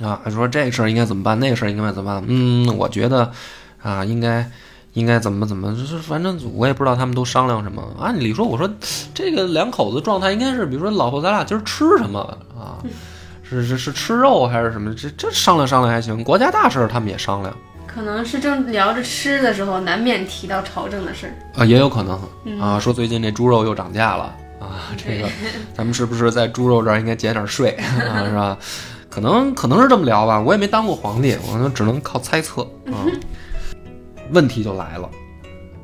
[0.00, 2.24] 啊，说这事儿应该怎么办，那个事儿应该怎么办？
[2.28, 3.30] 嗯，我觉得
[3.82, 4.48] 啊，应该
[4.92, 7.82] 应该怎么怎么，就是反正我也不知道他们都商量什么。
[8.00, 8.70] 按理说，我说
[9.12, 12.20] 这个两口子状态应该是，比如说老婆，咱俩今儿吃什么
[12.58, 12.78] 啊？
[13.48, 14.92] 是是是吃肉还是什么？
[14.94, 17.56] 这这商量商量还行，国家大事儿他们也商量。
[17.86, 21.32] 可能是正聊着吃的时候，难免提到朝政的事儿。
[21.60, 25.28] 啊，也有可能嗯啊，说最近这猪肉又涨价了啊，这个
[25.74, 28.58] 咱们是不是在猪肉这儿应该减点税 啊，是吧？
[29.08, 33.04] 可能可能是这么聊吧，我也没当过皇帝，我就只能靠猜测啊。
[34.30, 35.08] 问题就来了，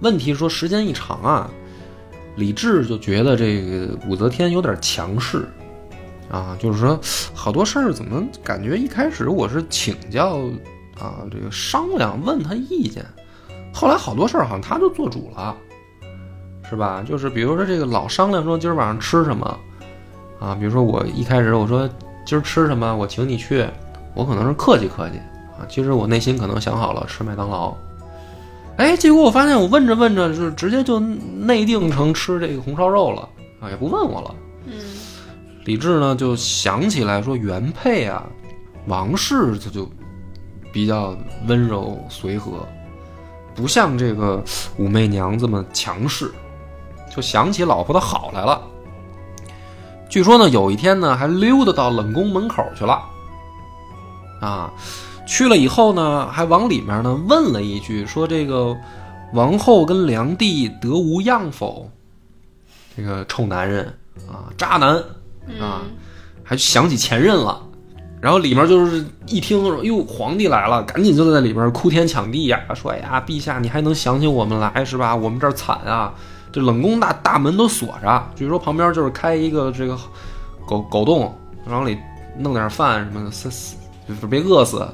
[0.00, 1.50] 问题说时间一长啊，
[2.36, 5.48] 李治就觉得这个武则天有点强势
[6.30, 7.00] 啊，就是说
[7.34, 10.40] 好多事儿怎么感觉一开始我是请教
[10.98, 13.04] 啊，这个商量问他意见，
[13.72, 15.56] 后来好多事儿好像他就做主了，
[16.72, 17.04] 是吧？
[17.06, 19.58] 就是比如说这个老商量说今儿晚上吃什么
[20.40, 21.86] 啊，比如说我一开始我说
[22.24, 22.96] 今儿吃什么？
[22.96, 23.66] 我请你去。
[24.14, 25.18] 我可能是客气客气
[25.58, 27.74] 啊，其实我内心可能想好了吃麦当劳。
[28.78, 33.28] 哎，结果我发现我问着问着，就直接就内定成吃这个红烧肉了
[33.60, 34.34] 啊，也不问我了。
[34.64, 34.72] 嗯
[35.64, 38.26] 李治呢就想起来说，原配啊，
[38.86, 39.88] 王氏他就
[40.72, 42.66] 比较温柔随和，
[43.54, 44.42] 不像这个
[44.76, 46.32] 武媚娘这么强势，
[47.14, 48.62] 就想起老婆的好来了。
[50.08, 53.02] 据说呢，有一天呢，还溜达到冷宫门口去了，
[54.40, 54.72] 啊，
[55.26, 58.76] 去了以后呢，还往里面呢问了一句，说这个
[59.32, 61.90] 王后跟梁帝得无恙否？
[62.96, 63.86] 这个臭男人
[64.30, 65.04] 啊，渣男，啊
[65.58, 65.90] 嗯
[66.44, 67.62] 还想起前任了。
[68.20, 75.16] 然后里面就是一听说，哟，皇帝来了，赶紧就在里边哭天抢地呀，说：“哎呀，陛下，你还能想起我们来是吧？
[75.16, 76.14] 我们这儿惨啊，
[76.52, 79.98] 这冷宫大大门都锁着，据说旁边就是开一个这个
[80.66, 81.34] 狗狗洞，
[81.66, 81.98] 往里
[82.38, 84.86] 弄点饭什么的，死死就是别饿死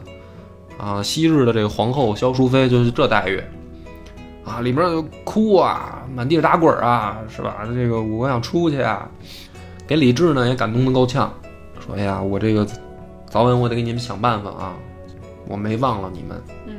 [0.79, 1.03] 啊。
[1.03, 3.43] 昔日的这个皇后萧淑妃就是这待遇
[4.45, 7.67] 啊，里面就哭啊，满地打滚啊，是吧？
[7.67, 9.07] 这个我想出去啊，
[9.87, 11.33] 给李治呢也感动的够呛，
[11.85, 12.67] 说：“哎呀，我这个
[13.29, 14.75] 早晚我得给你们想办法啊，
[15.47, 16.75] 我没忘了你们嗯，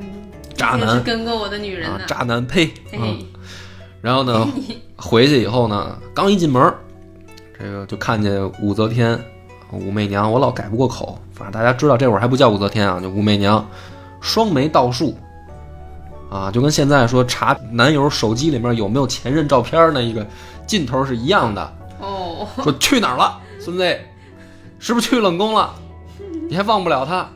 [0.55, 3.19] 渣男跟过我的女人啊呢，，渣男呸！”嘿嗯，
[4.01, 4.47] 然后呢，
[4.95, 6.73] 回去以后呢，刚一进门，
[7.57, 9.19] 这个就看见武则天、
[9.71, 13.65] 武媚娘，我老改不过口，反正大家知道这会儿还不叫武则天啊，就武媚娘，
[14.21, 15.15] 双眉倒竖，
[16.29, 20.25] 啊，就跟现在说查男友手机里面有没有前任照片那一个
[20.65, 21.73] 劲头是一样的。
[21.99, 23.97] 哦，说去哪儿了，孙子？
[24.79, 25.73] 是不是去冷宫了？
[26.47, 27.29] 你还忘不了他？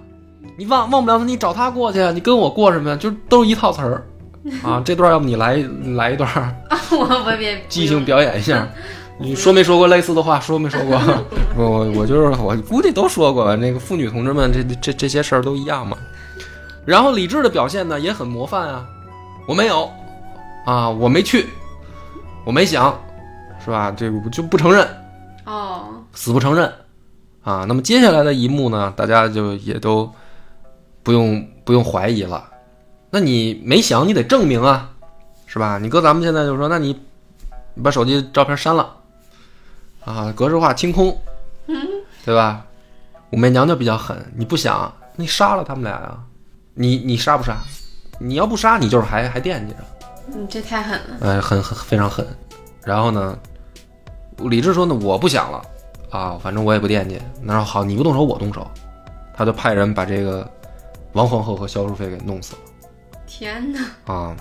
[0.56, 2.12] 你忘忘不了他，你找他过去啊！
[2.12, 2.96] 你跟我过什么呀？
[2.96, 4.06] 就都是一套词儿
[4.64, 4.82] 啊！
[4.84, 5.56] 这段要不你来
[5.96, 6.54] 来一段儿
[6.92, 8.68] 我我别即兴表演一下。
[9.20, 10.40] 你说没说过类似的话？
[10.40, 11.00] 说没说过？
[11.56, 13.56] 我我我就是我估计都说过吧。
[13.56, 15.96] 那个妇女同志们，这这这些事儿都一样嘛。
[16.86, 18.86] 然后李治的表现呢也很模范啊，
[19.48, 19.90] 我没有
[20.66, 21.48] 啊，我没去，
[22.44, 23.00] 我没想，
[23.64, 23.92] 是吧？
[23.96, 24.86] 这个我就不承认。
[25.46, 26.70] 哦，死不承认
[27.44, 27.66] 啊。
[27.68, 30.12] 那么接下来的一幕呢，大家就也都
[31.02, 32.44] 不用不用怀疑了。
[33.14, 34.90] 那你没想，你得证明啊，
[35.46, 35.78] 是吧？
[35.78, 37.00] 你搁咱们现在就说，那你
[37.76, 38.92] 你把手机照片删了
[40.04, 41.16] 啊，格式化清空，
[42.26, 42.66] 对吧？
[43.30, 46.18] 武媚娘就比较狠，你不想，你杀了他们俩呀？
[46.74, 47.60] 你你杀不杀？
[48.18, 49.80] 你要不杀，你就是还还惦记着。
[50.36, 52.26] 你这太狠了，哎，很很非常狠。
[52.84, 53.38] 然后呢，
[54.40, 55.62] 李治说呢，我不想了
[56.10, 57.22] 啊，反正我也不惦记。
[57.44, 58.68] 那说好，你不动手，我动手。
[59.36, 60.50] 他就派人把这个
[61.12, 62.60] 王皇后和萧淑妃给弄死了
[63.36, 64.36] 天哪，啊。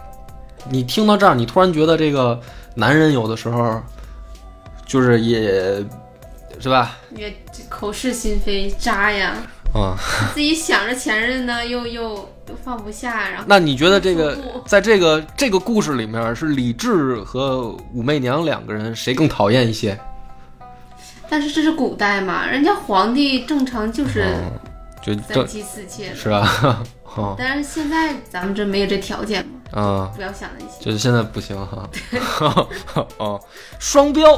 [0.70, 2.38] 你听到这儿，你突然觉得这个
[2.74, 3.82] 男人有的时候
[4.84, 5.50] 就是也
[6.60, 6.98] 是吧？
[7.16, 7.34] 也
[7.70, 9.34] 口是心非，渣呀！
[9.74, 9.96] 啊、
[10.34, 12.02] 自己想着前任呢，又又
[12.46, 19.98] 又放不下，然后那你觉得这个在这个这个故事里面，是李治和武媚娘两个人谁更讨厌一些？
[21.30, 24.52] 但是这是古代嘛，人家皇帝正常就是嗯，
[25.00, 26.84] 就这三妻四妾，是吧？
[27.14, 30.10] 哦，但是现在咱们这没有这条件嘛，嗯。
[30.16, 30.82] 不要想那些。
[30.82, 31.88] 就是现在不行哈，
[33.18, 33.40] 哦，
[33.78, 34.34] 双标，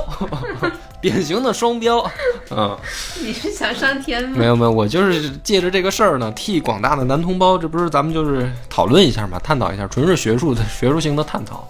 [1.01, 2.05] 典型的双标，
[2.51, 2.77] 嗯，
[3.23, 4.37] 你是想上天吗？
[4.37, 11.69] 没有没有，我就是借着这个事儿呢，替广大的男同胞，这不是咱们就是讨论一下嘛，探讨一下，纯是学术的学术性的探讨。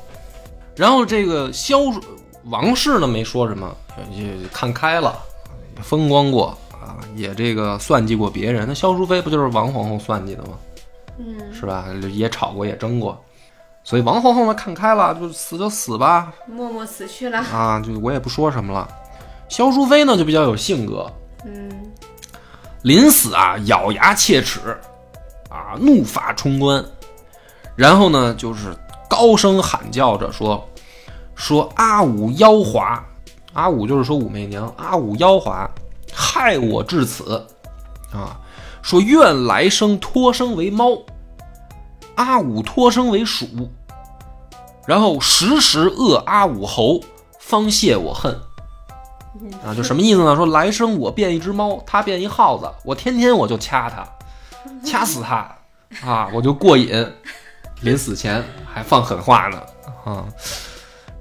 [0.75, 1.79] 然后这个萧
[2.45, 3.77] 王氏呢没说什么，
[4.11, 5.15] 也看开了，
[5.83, 8.65] 风光过啊，也这个算计过别人。
[8.67, 10.51] 那萧淑妃不就是王皇后算计的吗？
[11.19, 11.87] 嗯，是吧？
[12.11, 13.23] 也吵过，也争过，
[13.83, 17.39] 所以王皇后呢看开了，就死就死吧，默默死去了。
[17.39, 18.89] 啊，就我也不说什么了。
[19.49, 21.07] 萧淑妃呢就比较有性格，
[21.45, 21.93] 嗯，
[22.83, 24.77] 临死啊咬牙切齿，
[25.51, 26.85] 啊怒发冲冠，
[27.77, 28.75] 然后呢就是
[29.09, 30.67] 高声喊叫着说
[31.35, 33.05] 说阿武妖华，
[33.53, 35.71] 阿武就是说武媚娘，阿武妖华
[36.13, 37.47] 害我至此，
[38.13, 38.41] 啊，
[38.85, 40.99] 说愿来生托生为猫，
[42.17, 43.47] 阿武托生为鼠，
[44.87, 47.01] 然后时时饿阿武喉，
[47.41, 48.39] 方泄我恨。
[49.65, 50.37] 啊，就什么意思呢？
[50.37, 54.07] 说来生我变一只猫，他变一耗子，我天天我就掐他，
[54.85, 55.57] 掐死他
[56.07, 57.11] 啊，我就过瘾。
[57.81, 59.63] 临死前还放狠话呢
[60.05, 60.27] 啊。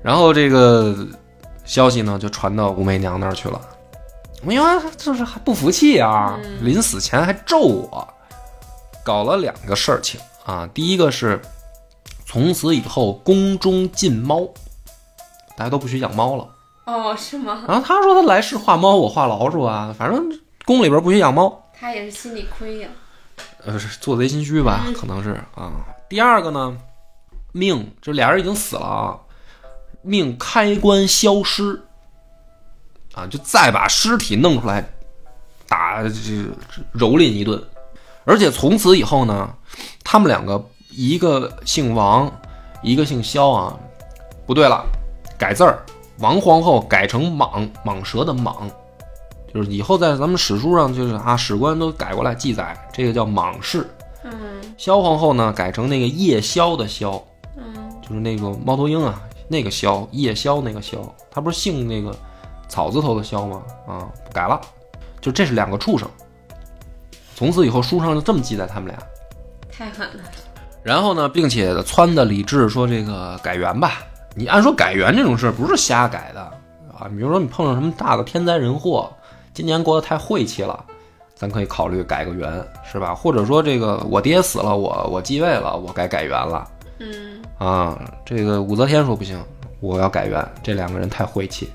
[0.02, 0.94] 然后这个
[1.64, 3.60] 消息呢就传到武媚娘那儿去了。
[4.44, 8.14] 武媚娘就是还不服气啊，临死前还咒我，
[9.02, 10.68] 搞了两个事情啊。
[10.74, 11.42] 第一个是
[12.26, 14.46] 从此以后宫中禁猫，
[15.56, 16.46] 大家都不许养猫了。
[16.86, 17.64] 哦，是吗？
[17.66, 20.22] 然后他说他来世画猫，我画老鼠啊，反正
[20.66, 22.90] 宫里边不许养猫，他也是心里亏呀。
[23.64, 24.86] 呃，是做贼心虚吧？
[24.94, 25.72] 可能是啊。
[26.10, 26.78] 第二个呢，
[27.54, 29.20] 命这俩人已经死了啊，
[30.02, 31.82] 命开棺消尸
[33.14, 34.84] 啊，就再把尸体弄出来
[35.68, 37.62] 打这蹂躏一顿，
[38.26, 39.54] 而且从此以后呢，
[40.04, 42.32] 他们两个一个姓王，
[42.82, 43.78] 一个姓萧啊，
[44.46, 44.86] 不对了，
[45.38, 45.84] 改字儿，
[46.20, 48.70] 王皇后改成蟒蟒蛇的蟒。
[49.54, 53.88] 就是以后在咱们史书上，就是啊，史官都改过来记载，这个叫蟒氏。
[54.24, 54.32] 嗯
[54.76, 57.24] 萧皇后呢，改成那个夜宵的宵，
[57.56, 60.98] 嗯就是那个猫头鹰啊，那个枭，夜宵那个枭，
[61.30, 62.16] 他不是姓那个
[62.74, 63.62] 草字头的萧吗？
[63.88, 64.60] 啊，改了，
[65.22, 66.10] 就这是两个畜生。
[67.36, 68.98] 从此以后，书上就这么记载他们俩。
[69.72, 70.24] 太狠了。
[70.82, 74.00] 然后呢，并且撺的李治说这个改元吧，
[74.34, 76.42] 你按说改元这种事儿不是瞎改的
[76.98, 79.08] 啊，比如说你碰上什么大的天灾人祸，
[79.54, 80.84] 今年过得太晦气了，
[81.36, 82.52] 咱可以考虑改个元，
[82.92, 83.14] 是吧？
[83.14, 86.68] 或者说这个我爹死了，我我继位了，我该改元了
[86.98, 88.00] 嗯啊。
[88.26, 89.40] 这个武则天说不行，
[89.80, 91.70] 我要改元，这两个人太晦气，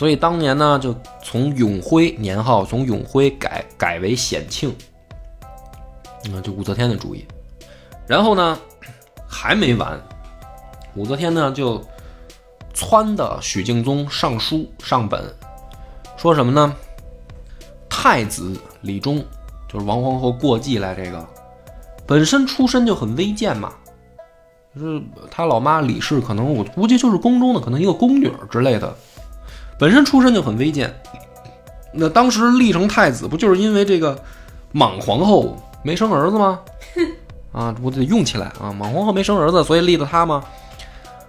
[0.00, 4.74] 所以当年呢就从永徽年号从永徽改改为显庆，
[6.24, 7.22] 嗯，就武则天的主意。
[8.06, 8.58] 然后呢，
[9.28, 10.00] 还没完，
[10.94, 11.84] 武则天呢就
[12.74, 15.22] 撺的许敬宗上书上本，
[16.16, 16.74] 说什么呢？
[17.90, 19.22] 太子李忠，
[19.68, 21.28] 就是王皇后过继来这个，
[22.06, 23.70] 本身出身就很微贱嘛，
[24.74, 28.96] 就是他老妈李氏，可能我估计就是宫中的可能一个宫女之类的，
[29.80, 30.94] 本身出身就很微贱。
[31.92, 34.16] 那当时立成太子，不就是因为这个
[34.70, 36.60] 莽皇后没生儿子吗？
[37.50, 38.70] 啊，我得用起来啊！
[38.70, 40.44] 莽皇后没生儿子，所以立的他吗？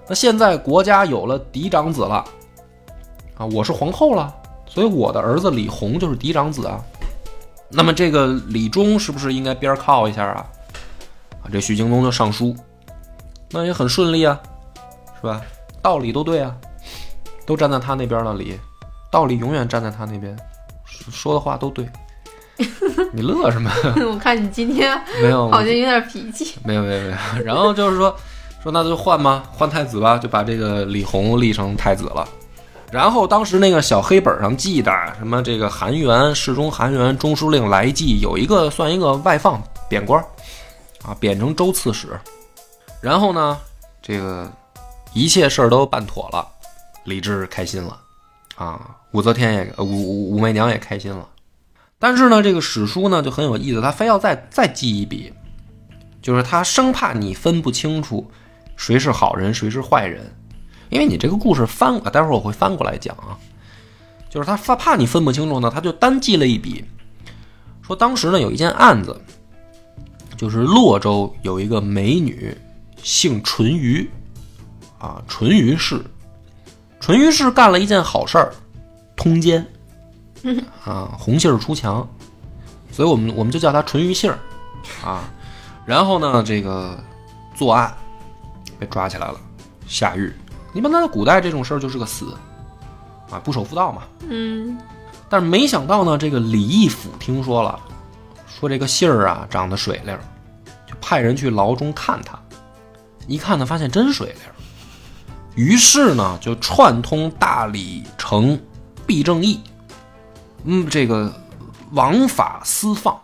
[0.07, 2.23] 那现在国家有了嫡长子了，
[3.37, 4.31] 啊，我是皇后了，
[4.67, 6.79] 所以我的儿子李弘就是嫡长子啊。
[7.69, 10.45] 那么这个李忠是不是应该边靠一下啊？
[11.41, 12.55] 啊，这许敬宗就上书，
[13.49, 14.39] 那也很顺利啊，
[15.21, 15.41] 是吧？
[15.81, 16.55] 道理都对啊，
[17.45, 18.59] 都站在他那边了，理，
[19.11, 20.35] 道理永远站在他那边，
[20.85, 21.87] 说说的话都对。
[23.11, 23.71] 你乐什么？
[24.07, 26.55] 我看你今天 没有，好像有点脾气。
[26.63, 27.07] 没有没有没
[27.39, 28.15] 有，然后就是说
[28.61, 32.27] 说那就换吧，换太子吧，就把这个李弘立成太子了。
[32.91, 40.21] 然后当时那个小黑本上记的什么这个韩元侍中韩元中书令来济有一个算一个外放贬官，
[41.03, 42.09] 啊，贬成州刺史。
[43.01, 43.57] 然后呢，
[44.01, 44.47] 这个
[45.13, 46.45] 一切事儿都办妥了，
[47.03, 47.99] 李治开心了，
[48.55, 51.27] 啊，武则天也武武媚娘也开心了。
[51.97, 55.31] 但是呢，这个史书呢就很有意思，他非要再再记一笔，
[56.21, 58.29] 就是他生怕你分不清楚
[58.75, 60.33] 谁是好人谁是坏人，
[60.89, 63.37] 因为你这个故事翻，待会儿我会翻过来讲啊。
[64.29, 66.85] 就是他怕怕你分不清楚呢，他就单记了一笔，
[67.81, 69.19] 说当时呢有一件案子，
[70.37, 72.55] 就是洛州有一个美女
[73.03, 74.09] 姓淳于，
[74.97, 76.01] 啊，淳于氏，
[77.01, 78.53] 淳于氏干了一件好事儿，
[79.17, 79.65] 通奸。
[80.85, 82.07] 啊，红杏出墙，
[82.91, 84.39] 所以我们我们就叫他淳于杏儿，
[85.03, 85.29] 啊，
[85.85, 86.97] 然后呢，这个
[87.53, 87.93] 作案
[88.79, 89.39] 被抓起来了，
[89.87, 90.33] 下狱。
[90.73, 92.33] 一般在古代这种事儿就是个死，
[93.29, 94.03] 啊，不守妇道嘛。
[94.29, 94.77] 嗯
[95.29, 97.79] 但是没想到呢，这个李义府听说了，
[98.47, 100.17] 说这个杏儿啊长得水灵，
[100.87, 102.39] 就派人去牢中看他，
[103.27, 104.37] 一看呢发现真水灵，
[105.55, 108.59] 于是呢就串通大理城
[109.05, 109.59] 毕正义。
[110.63, 111.33] 嗯，这个
[111.91, 113.19] 王法私放，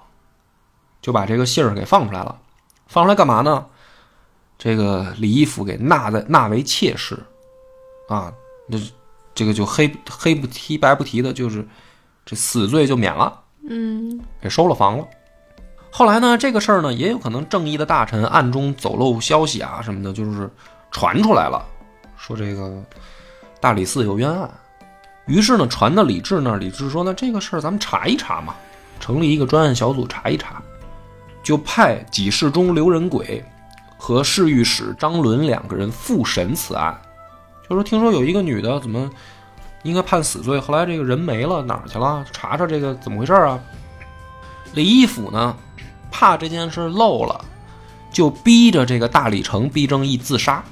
[1.01, 2.39] 就把这个信儿给放出来了。
[2.88, 3.65] 放出来干嘛呢？
[4.57, 7.15] 这个李义府给纳在纳为妾室，
[8.09, 8.34] 啊，
[8.67, 8.80] 那
[9.36, 11.67] 这个就黑黑不提白不提的，就是
[12.25, 15.05] 这死罪就免了，嗯给收了房了。
[15.91, 20.49] 后来呢，这个事儿呢，也有可能正义的大臣暗中走漏消息啊什么的，就是
[20.89, 21.63] 传出来了，
[22.18, 22.84] 说这个
[23.59, 24.49] 大理寺有冤案。
[25.26, 28.55] 于是呢，传到李治那儿，李治说：“那这个事儿咱们查一查嘛，
[28.99, 30.61] 成立一个专案小组查一查。”
[31.43, 33.43] 就派给事中刘仁轨
[33.97, 36.99] 和侍御史张伦两个人复审此案，
[37.70, 39.09] 就说听说有一个女的怎么
[39.84, 42.26] 应该判死罪，后来这个人没了，哪儿去了？
[42.34, 43.57] 查查这个怎么回事啊？
[44.74, 45.55] 李义府呢，
[46.11, 47.45] 怕这件事漏了，
[48.11, 50.63] 就逼着这个大理丞毕正义自杀。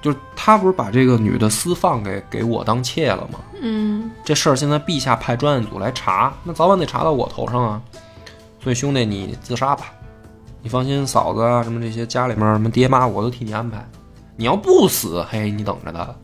[0.00, 3.40] 就是他不是把这个女的私放给给我当妾了吗？
[3.60, 7.82] 嗯这事儿现在陛下派专案组来查，那早晚得查到我头上啊。
[8.62, 9.92] 所以兄弟，你自杀吧，
[10.62, 13.84] 你放心，嫂子啊，什么这些家里面什么爹妈，我都替你安排。
[14.36, 16.16] 你要不死，嘿，你等着的，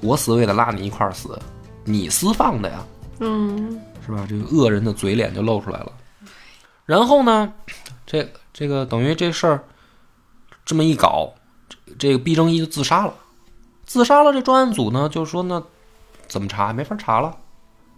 [0.00, 1.38] 我死我也得拉你一块儿死。
[1.84, 2.84] 你私放的呀，
[3.20, 4.26] 嗯是吧？
[4.28, 5.92] 这个恶人的嘴脸就露出来了。
[6.84, 7.52] 然后呢，
[8.06, 9.60] 这这个等于这事儿
[10.64, 11.32] 这么一搞，
[11.98, 13.14] 这个毕正义就自杀了。
[13.84, 15.62] 自杀了，这专案组呢就说那
[16.28, 16.72] 怎么查？
[16.72, 17.36] 没法查了。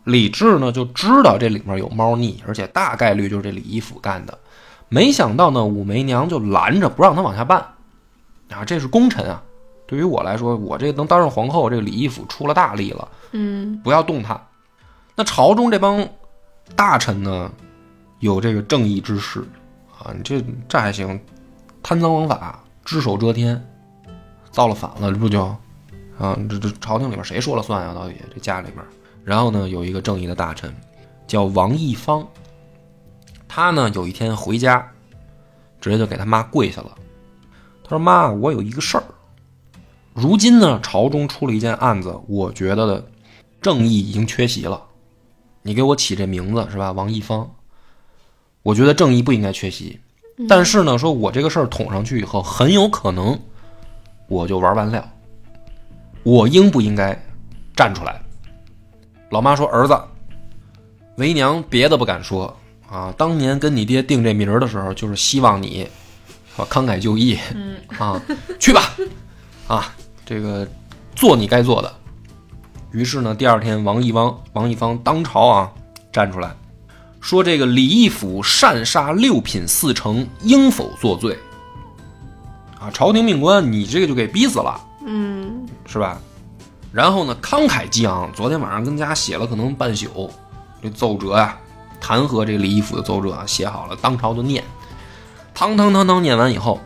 [0.04, 4.38] 李治呢就知道这里面有猫腻，而且大概率就是这李义府干的。
[4.88, 7.64] 没想到呢，武媚娘就拦着不让他往下办
[8.50, 8.64] 啊！
[8.64, 9.42] 这是功臣啊！
[9.86, 14.40] 对于我来说，我这能当上皇后，这个李义府出了大力了，嗯不要动他。
[15.14, 16.06] 那朝中这帮
[16.74, 17.50] 大臣呢，
[18.20, 19.40] 有这个正义之士
[19.98, 21.20] 啊，你这这还行，
[21.82, 23.62] 贪赃枉法，只手遮天，
[24.52, 25.42] 造了反了，这不就
[26.18, 26.38] 啊？
[26.48, 27.92] 这这朝廷里面谁说了算呀？
[27.92, 28.84] 到底这家里面，
[29.24, 30.72] 然后呢，有一个正义的大臣
[31.26, 32.24] 叫王义方，
[33.48, 34.86] 他呢有一天回家，
[35.80, 36.92] 直接就给他妈跪下了。
[37.82, 39.04] 他说：“妈，我有一个事儿，
[40.14, 43.06] 如今呢朝中出了一件案子，我觉得的
[43.60, 44.82] 正义已经缺席了。
[45.62, 46.92] 你给我起这名字是吧？
[46.92, 47.50] 王义方，
[48.62, 49.98] 我觉得正义不应该缺席。
[50.48, 53.38] 但是呢，说我这个事儿捅上去以后，很有可能
[54.32, 55.12] 我就玩完了。
[56.22, 57.20] 我应不应该
[57.76, 58.18] 站出来？”
[59.30, 59.98] 老妈说：“儿子，
[61.16, 62.56] 为娘别的不敢说
[62.90, 65.86] 啊，当年跟你爹定这名儿的时候，就是希望你
[66.56, 67.38] 啊慷慨就义，
[67.98, 68.20] 啊，
[68.58, 68.82] 去吧，
[69.68, 70.66] 啊，这个
[71.14, 71.92] 做你该做的。”
[72.92, 75.72] 于是呢，第二天，王一汪王一方当朝啊
[76.12, 76.54] 站出来，
[77.20, 81.38] 说这个李义府擅杀六品四丞，应否作罪？
[82.82, 84.80] 啊，朝廷命官，你这个就给逼死了。
[85.06, 86.18] 嗯是吧？
[86.92, 90.28] 然后呢，慷慨激昂，昨天晚上跟家写了可能半宿，
[90.82, 91.56] 这奏折呀、
[92.00, 94.64] 弹劾这个李义府的奏折啊，写好了，当朝就念，
[95.54, 96.80] 堂堂堂堂念完以后，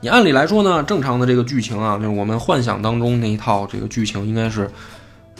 [0.00, 4.70] 你按理来说呢，正常的这个剧情啊，就是我们幻想当中那一套这个剧情，应该是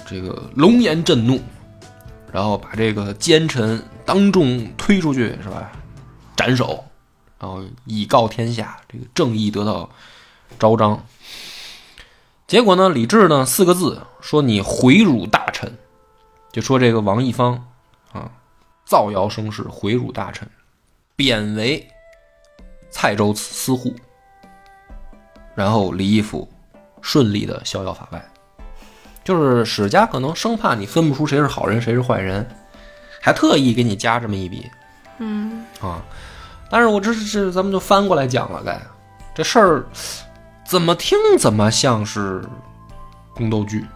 [0.07, 1.41] 这个龙颜震怒，
[2.33, 5.71] 然后把这个奸臣当众推出去，是吧？
[6.35, 6.83] 斩首，
[7.39, 9.91] 然后以告天下，这个正义得到
[10.59, 11.05] 昭彰。
[12.47, 15.77] 结果呢，李治呢四个字说你毁辱大臣，
[16.51, 17.69] 就说这个王义方
[18.13, 18.31] 啊
[18.85, 20.49] 造谣生事，毁辱大臣，
[21.15, 21.87] 贬为
[22.91, 23.95] 蔡州司户，
[25.55, 26.51] 然后李义府
[27.03, 28.29] 顺利的逍遥法外。
[29.23, 32.49] 就是史家可能生怕你分不出谁是好人谁是坏人，
[33.21, 34.67] 还特意给你加这么一笔
[35.19, 36.03] 嗯啊。
[36.71, 38.81] 但是我这是咱们就翻过来讲了，该。
[39.35, 39.87] 这事儿
[40.67, 42.43] 怎么听怎么像是
[43.35, 43.87] 宫斗剧，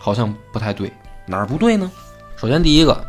[0.00, 0.92] 好像不太对，
[1.26, 1.90] 哪儿不对呢？
[2.36, 3.04] 首先第一个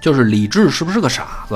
[0.00, 1.54] 就是李治是不是个傻子？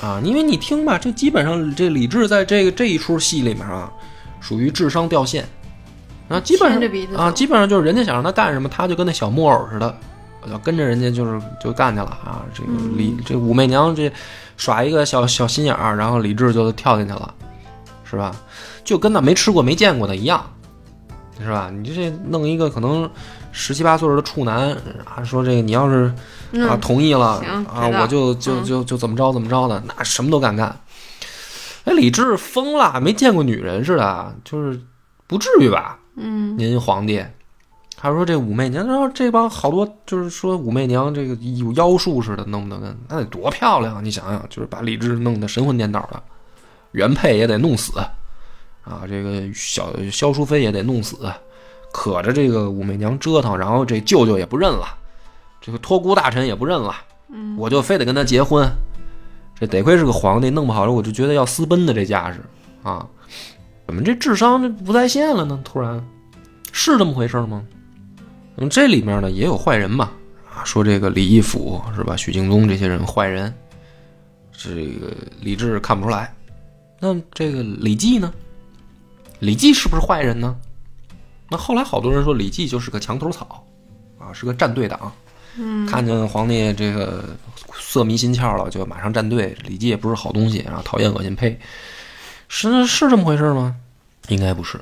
[0.00, 0.20] 啊？
[0.22, 3.92] 因为你听吧，这基本上这李治在这个这一出戏里面啊，
[4.40, 5.44] 属于智商掉线。
[6.28, 9.98] 啊，基本上啊，基本上就是人家想让他干什么，他就跟那小木偶似的，
[10.46, 12.44] 要跟着人家就是就干去了啊。
[12.54, 14.10] 这个李这武媚娘这
[14.56, 17.34] 耍一个小小心眼儿，然后李治就跳进去了，
[18.04, 18.34] 是吧？
[18.84, 20.44] 就跟那没吃过没见过的一样，
[21.40, 21.70] 是吧？
[21.70, 23.08] 你这弄一个可能
[23.52, 24.70] 十七八岁的处男
[25.04, 26.04] 啊，说这个你要是
[26.52, 30.74] 啊嗯同意了行啊，我就就嗯就就怎么着怎么着的，那什么都敢干。
[31.84, 34.80] 哎，李治疯了，没见过女人似的，就是
[35.26, 35.98] 不至于吧？
[36.16, 37.22] 嗯您皇帝，
[38.00, 44.00] 他说这武媚娘，然后这帮好多就是说武媚娘这个有妖术似的，弄不得跟那得多漂亮啊！
[44.00, 46.22] 你想想，就是把李治弄得神魂颠倒的，
[46.92, 47.98] 原配也得弄死
[48.84, 51.16] 啊，这个小萧淑妃也得弄死，
[51.92, 54.86] 可着这个武媚娘折腾，然后这舅舅也不认了，
[55.60, 56.94] 这个托孤大臣也不认了，
[57.32, 58.64] 嗯我就非得跟他结婚。
[59.58, 62.40] 这得亏是个皇帝，弄不好我就觉得要私奔的这架势
[62.84, 63.04] 啊！
[63.88, 65.60] 怎么这智商这不在线了呢？
[65.64, 66.00] 突然，
[66.70, 67.64] 是这么回事吗？
[68.60, 70.10] 那么这里面呢也有坏人嘛，
[70.52, 72.16] 啊，说这个李义府是吧？
[72.16, 73.54] 许敬宗这些人坏人，
[74.52, 76.34] 这个李治看不出来。
[76.98, 78.34] 那这个李绩呢？
[79.38, 80.56] 李绩是不是坏人呢？
[81.48, 83.64] 那后来好多人说李绩就是个墙头草，
[84.18, 85.12] 啊，是个站队党。
[85.56, 87.24] 嗯看见皇帝这个
[87.74, 89.56] 色迷心窍了，就马上站队。
[89.64, 91.56] 李绩也不是好东西，然后讨厌、恶心、呸，
[92.48, 93.76] 是是这么回事吗？
[94.26, 94.80] 应该不是。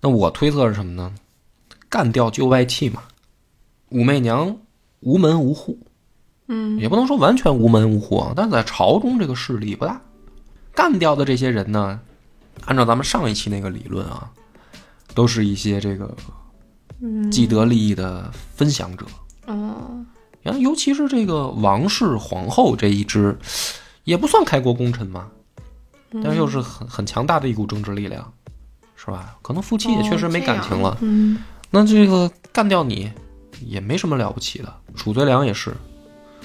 [0.00, 1.14] 那我推测是什么呢？
[1.88, 3.02] 干掉旧外戚嘛。
[3.90, 4.56] 武媚娘
[5.00, 5.78] 无门无户，
[6.48, 10.00] 嗯也不能说完全无门无户啊，但是在朝中这个势力不大。
[10.74, 12.00] 干掉的这些人呢，
[12.64, 14.30] 按照咱们上一期那个理论啊，
[15.14, 16.14] 都是一些这个
[17.00, 19.06] 嗯既得利益的分享者。
[19.46, 20.04] 哦
[20.42, 23.36] 然后，尤其是这个王室皇后这一支，
[24.04, 25.28] 也不算开国功臣嘛，
[26.22, 28.32] 但是又是很很强大的一股政治力量，
[28.94, 29.36] 是吧？
[29.42, 30.96] 可能夫妻也确实没感情了。
[31.00, 31.38] 嗯
[31.70, 33.10] 那这个干掉你，
[33.60, 34.72] 也没什么了不起的。
[34.94, 35.72] 褚遂良也是，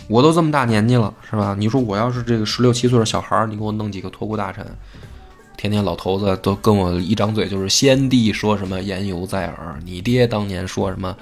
[0.08, 1.56] 我都这么大年纪了，是吧？
[1.58, 4.66] 你说我要是这个十六七岁的小孩儿，你给我弄几个托孤大臣，
[5.58, 11.16] 天天老头子都跟我一张嘴就是先帝说什么言犹在耳，你爹当年说什么，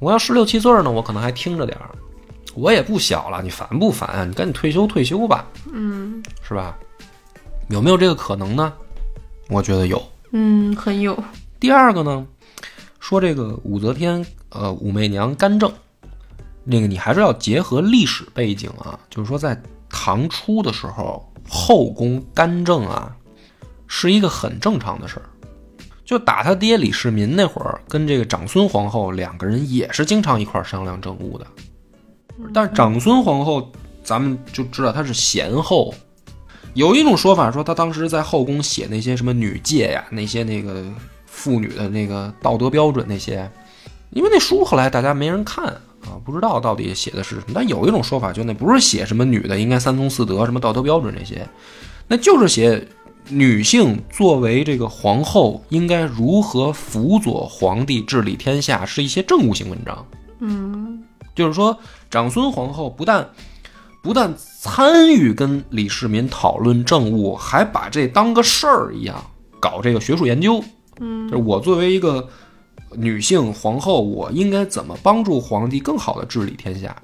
[0.00, 1.90] 我要十六七岁呢，我可能还听着点儿。
[2.54, 4.24] 我也不小了，你烦不烦啊？
[4.24, 6.76] 你赶紧退休退休吧，嗯是吧？
[7.68, 8.72] 有没有这个可能呢？
[9.48, 10.02] 我觉得有。
[10.30, 11.16] 嗯，很有，
[11.58, 12.26] 第二个呢，
[13.04, 15.70] 说这个武则天，呃，武媚娘干政，
[16.64, 23.14] 那个你还是要结合历史背景啊，就是说在唐初的时候，后宫干政啊，
[23.86, 25.28] 是一个很正常的事儿。
[26.02, 31.46] 就打他爹李世民那会儿，跟这个长孙皇后两个人也是经常一块儿商量政务的。
[32.54, 33.70] 但是长孙皇后，
[34.02, 35.94] 咱们就知道她是贤后。
[36.72, 40.82] 有一种说法说，她当时在后宫写那些什么女诫呀，那些那个
[41.34, 43.50] 妇女的那个道德标准那些，
[44.10, 47.46] 因为那书后来大家没人看啊，不知道到底写的是什么。
[47.52, 51.46] 但有一种说法，就那不是写什么女的应该三从四德、什么道德标准那些，
[52.06, 52.86] 那就是写
[53.28, 60.06] 女性作为这个皇后应该如何辅佐皇帝治理天下，是一些政务性文章。
[60.38, 61.02] 嗯
[61.34, 61.76] 就是说，
[62.10, 63.28] 长孙皇后不但
[64.02, 69.16] 不但参与跟李世民讨论政务，还把这当个事儿一样
[69.58, 70.62] 搞这个学术研究。
[71.00, 72.28] 嗯就是我作为一个
[72.92, 76.96] 女性皇后，我应该怎么帮助皇帝更好的治理天下？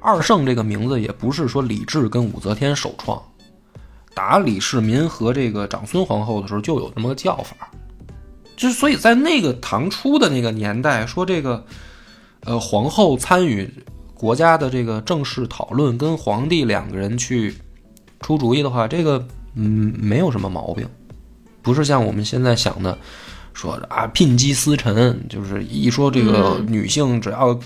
[0.00, 3.22] 二圣这个名字也不是说李治跟武则天首创，
[4.14, 7.70] 打李世民和这个长孙皇后的时候就有这么个叫法。
[8.56, 11.64] 就是所以在那个唐初的那个年代，说这个
[12.44, 13.68] 呃皇后参与
[14.12, 17.54] 国家的这个政事讨论，跟皇帝两个人去
[18.20, 20.86] 出主意的话，这个嗯没有什么毛病，
[21.64, 22.96] 不是像我们现在想的
[23.54, 27.58] 说啊聘鸡司晨，就是一说这个女性只要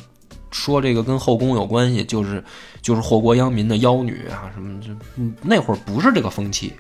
[0.51, 2.42] 说这个跟后宫有关系，就是
[2.80, 6.72] 就是祸国殃民的妖女啊什么这嗯那会儿不是这个风气，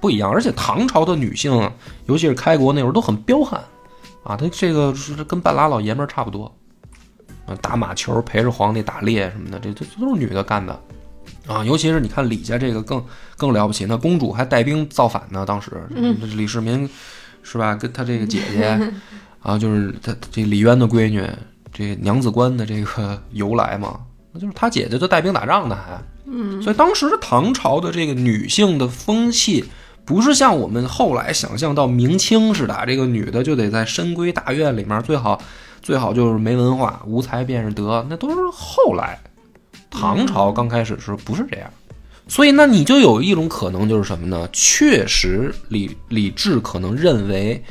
[0.00, 0.30] 不一样。
[0.30, 1.72] 而且唐朝的女性啊，
[2.06, 3.58] 尤其是开国那会儿都很彪悍
[4.22, 6.52] 啊，她这个是跟半拉老爷们儿差不多。
[7.46, 10.78] 啊，打马球，陪着皇帝打猎什么的，这这这都是女的干的，
[11.50, 13.04] 啊，尤其是你看李家这个更
[13.36, 15.72] 更了不起，那公主还带兵造反呢，当时，
[16.20, 16.88] 这李世民
[17.42, 17.74] 是吧？
[17.74, 18.78] 跟他这个姐姐
[19.42, 21.28] 啊，就是他这李渊的闺女，
[21.72, 23.98] 这娘子关的这个由来嘛，
[24.32, 29.64] 那就是他姐姐就带兵打仗的还，嗯所以当时唐朝的这个女性的风气，
[30.04, 35.42] 不是像我们后来想象到明清似的，这个女的就得在深闺大院里面，最好
[35.82, 39.18] 最好就是没文化，无才便是德，那都是后来。
[39.90, 41.70] 唐朝刚开始的时候不是这样，
[42.28, 44.48] 所以那你就有一种可能就是什么呢？
[44.52, 47.62] 确实李李治可能认为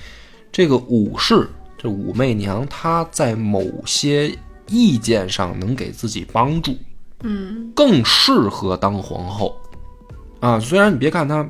[0.51, 6.77] 这个武氏这武媚娘她在某些意见上能给自己帮助，
[7.23, 9.55] 嗯更适合当皇后
[10.41, 10.59] 啊。
[10.59, 11.47] 虽然你别看她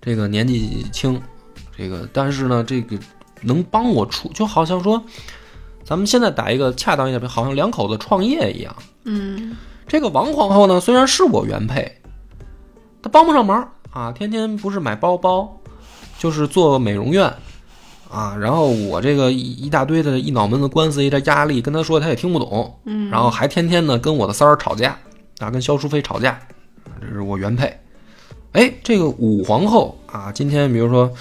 [0.00, 1.20] 这个年纪轻，
[1.76, 2.98] 这个但是呢，这个
[3.40, 5.02] 能帮我出，就好像说
[5.82, 8.76] 咱们现在打一个恰当一点比，好像两口子创业一样。
[9.04, 9.56] 嗯
[9.86, 12.00] 这个王皇后呢，虽然是我原配，
[13.02, 15.60] 她帮不上忙啊，天天不是买包包，
[16.18, 17.32] 就是做美容院
[18.10, 18.36] 啊。
[18.40, 24.96] 然后我这个一一大堆的一脑门子官司，一点压力，跟她说她也听不懂，嗯，然后还天天呢跟我的三儿吵架
[25.38, 26.40] 啊，跟萧淑妃吵架，
[27.00, 27.78] 这是我原配。
[28.52, 31.12] 哎，这个武皇后啊，今天比如说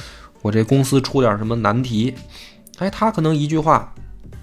[0.41, 2.13] 我这公司出点什么难题，
[2.77, 3.93] 哎，她可能一句话，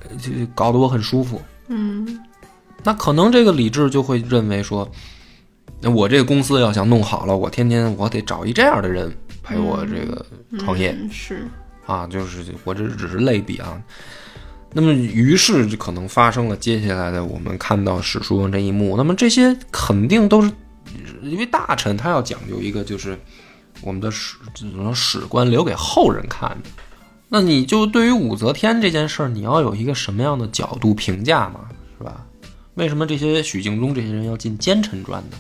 [0.08, 1.40] 呃就搞得我很舒服。
[1.68, 2.20] 嗯
[2.82, 4.90] 那可能这个李治就会认为说，
[5.80, 9.12] 那我这个公司要想弄好了，我天天我得找一这样的人
[9.42, 10.24] 陪我这个
[10.58, 11.46] 创业、嗯是
[11.86, 13.80] 啊，就是我这只是类比啊。
[14.72, 18.96] 那么于是就可能发生了接下来的我们看到史书上这一幕。
[18.96, 20.52] 那么这些肯定都是
[21.22, 23.18] 因为大臣他要讲究一个就是
[23.80, 26.70] 我们的史这种史官留给后人看的。
[27.28, 31.60] 那你就对于武则天这件事儿，你要有一个什么样的角度评价嘛，
[31.98, 32.24] 是吧？
[32.80, 35.36] 为什么这些许敬宗这些人要进奸臣传呢？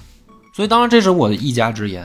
[0.54, 2.04] 所以当然这是我的一家之言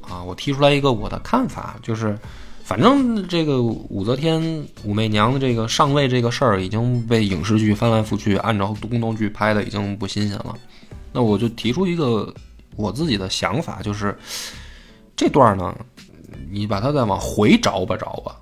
[0.00, 2.18] 啊，我提出来一个我的看法，就是
[2.64, 10.52] 反正这个武则天、武媚娘的这个上位这个事儿已经被影视剧翻来覆去按照宫斗剧拍的已经不新鲜了，
[11.12, 12.34] 那我就提出一个
[12.74, 14.18] 我自己的想法，就是
[15.14, 15.72] 这段呢，
[16.50, 18.36] 你把它再往回找吧找吧，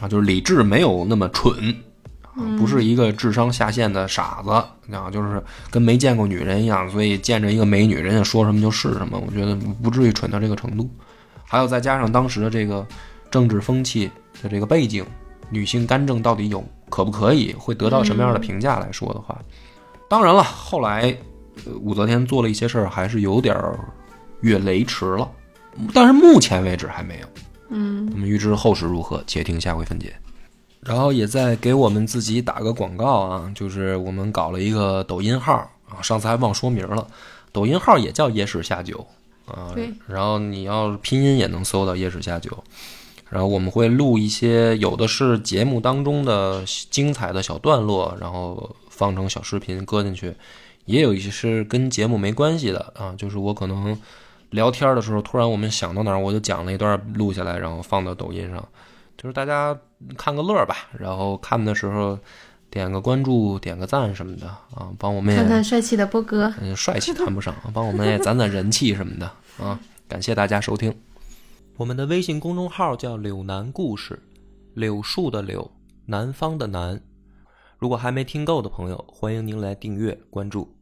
[0.00, 1.76] 啊，就是李治没有那么蠢。
[2.38, 4.50] 啊，不是一个智商下线的傻子，
[4.94, 9.18] 啊，就是跟没见过女人一样，所以见着一个美女，人家说什么就是什么。
[9.18, 10.88] 我觉得不至于蠢到这个程度。
[11.44, 12.86] 还有再加上当时的这个
[13.30, 14.10] 政治风气
[14.42, 15.04] 的这个背景，
[15.50, 19.36] 女性干政到底有可不可以，会得到什么样的评价来说的话，
[20.08, 21.16] 当然了，后来
[21.66, 23.78] 呃武则天做了一些事儿，还是有点儿
[24.42, 25.28] 越雷池了，
[25.94, 27.26] 但是目前为止还没有。
[27.70, 30.14] 嗯，那么预知后事如何，且听下回分解。
[30.80, 35.54] 然后也在给我们自己打个广告啊，就是我们搞了一个抖音号
[35.88, 37.06] 啊，上次还忘说名了，
[37.52, 39.06] 抖音号也叫野史下酒
[39.46, 39.72] 啊。
[39.74, 39.92] 对。
[40.06, 42.62] 然后你要拼音也能搜到野史下酒。
[43.30, 50.34] 然后我们会录一些，有的是节目当中的精彩的小段落，然后放成小视频搁进去，
[50.86, 53.94] 也有一些是跟节目没关系的啊，就是我可能
[54.48, 58.66] 聊天的时候，突然我们想到哪儿，我就讲了一段录下来，然后放到抖音上，
[59.18, 59.78] 就是大家
[60.16, 60.76] 看个乐儿吧。
[60.98, 62.18] 然后看的时候
[62.70, 69.30] 点个关注、点个赞什么的啊，帮我们也看看帅气的波哥，嗯，帅气谈不上，帮我们也攒攒人气什么的
[69.64, 69.80] 啊。
[70.08, 70.94] 感谢大家收听。
[71.76, 74.22] 我们的微信公众号叫“柳南故事”，
[74.74, 75.70] 柳树的柳，
[76.06, 77.00] 南方的南。
[77.78, 80.77] 如果还没听够的朋友，欢迎您来订阅关注。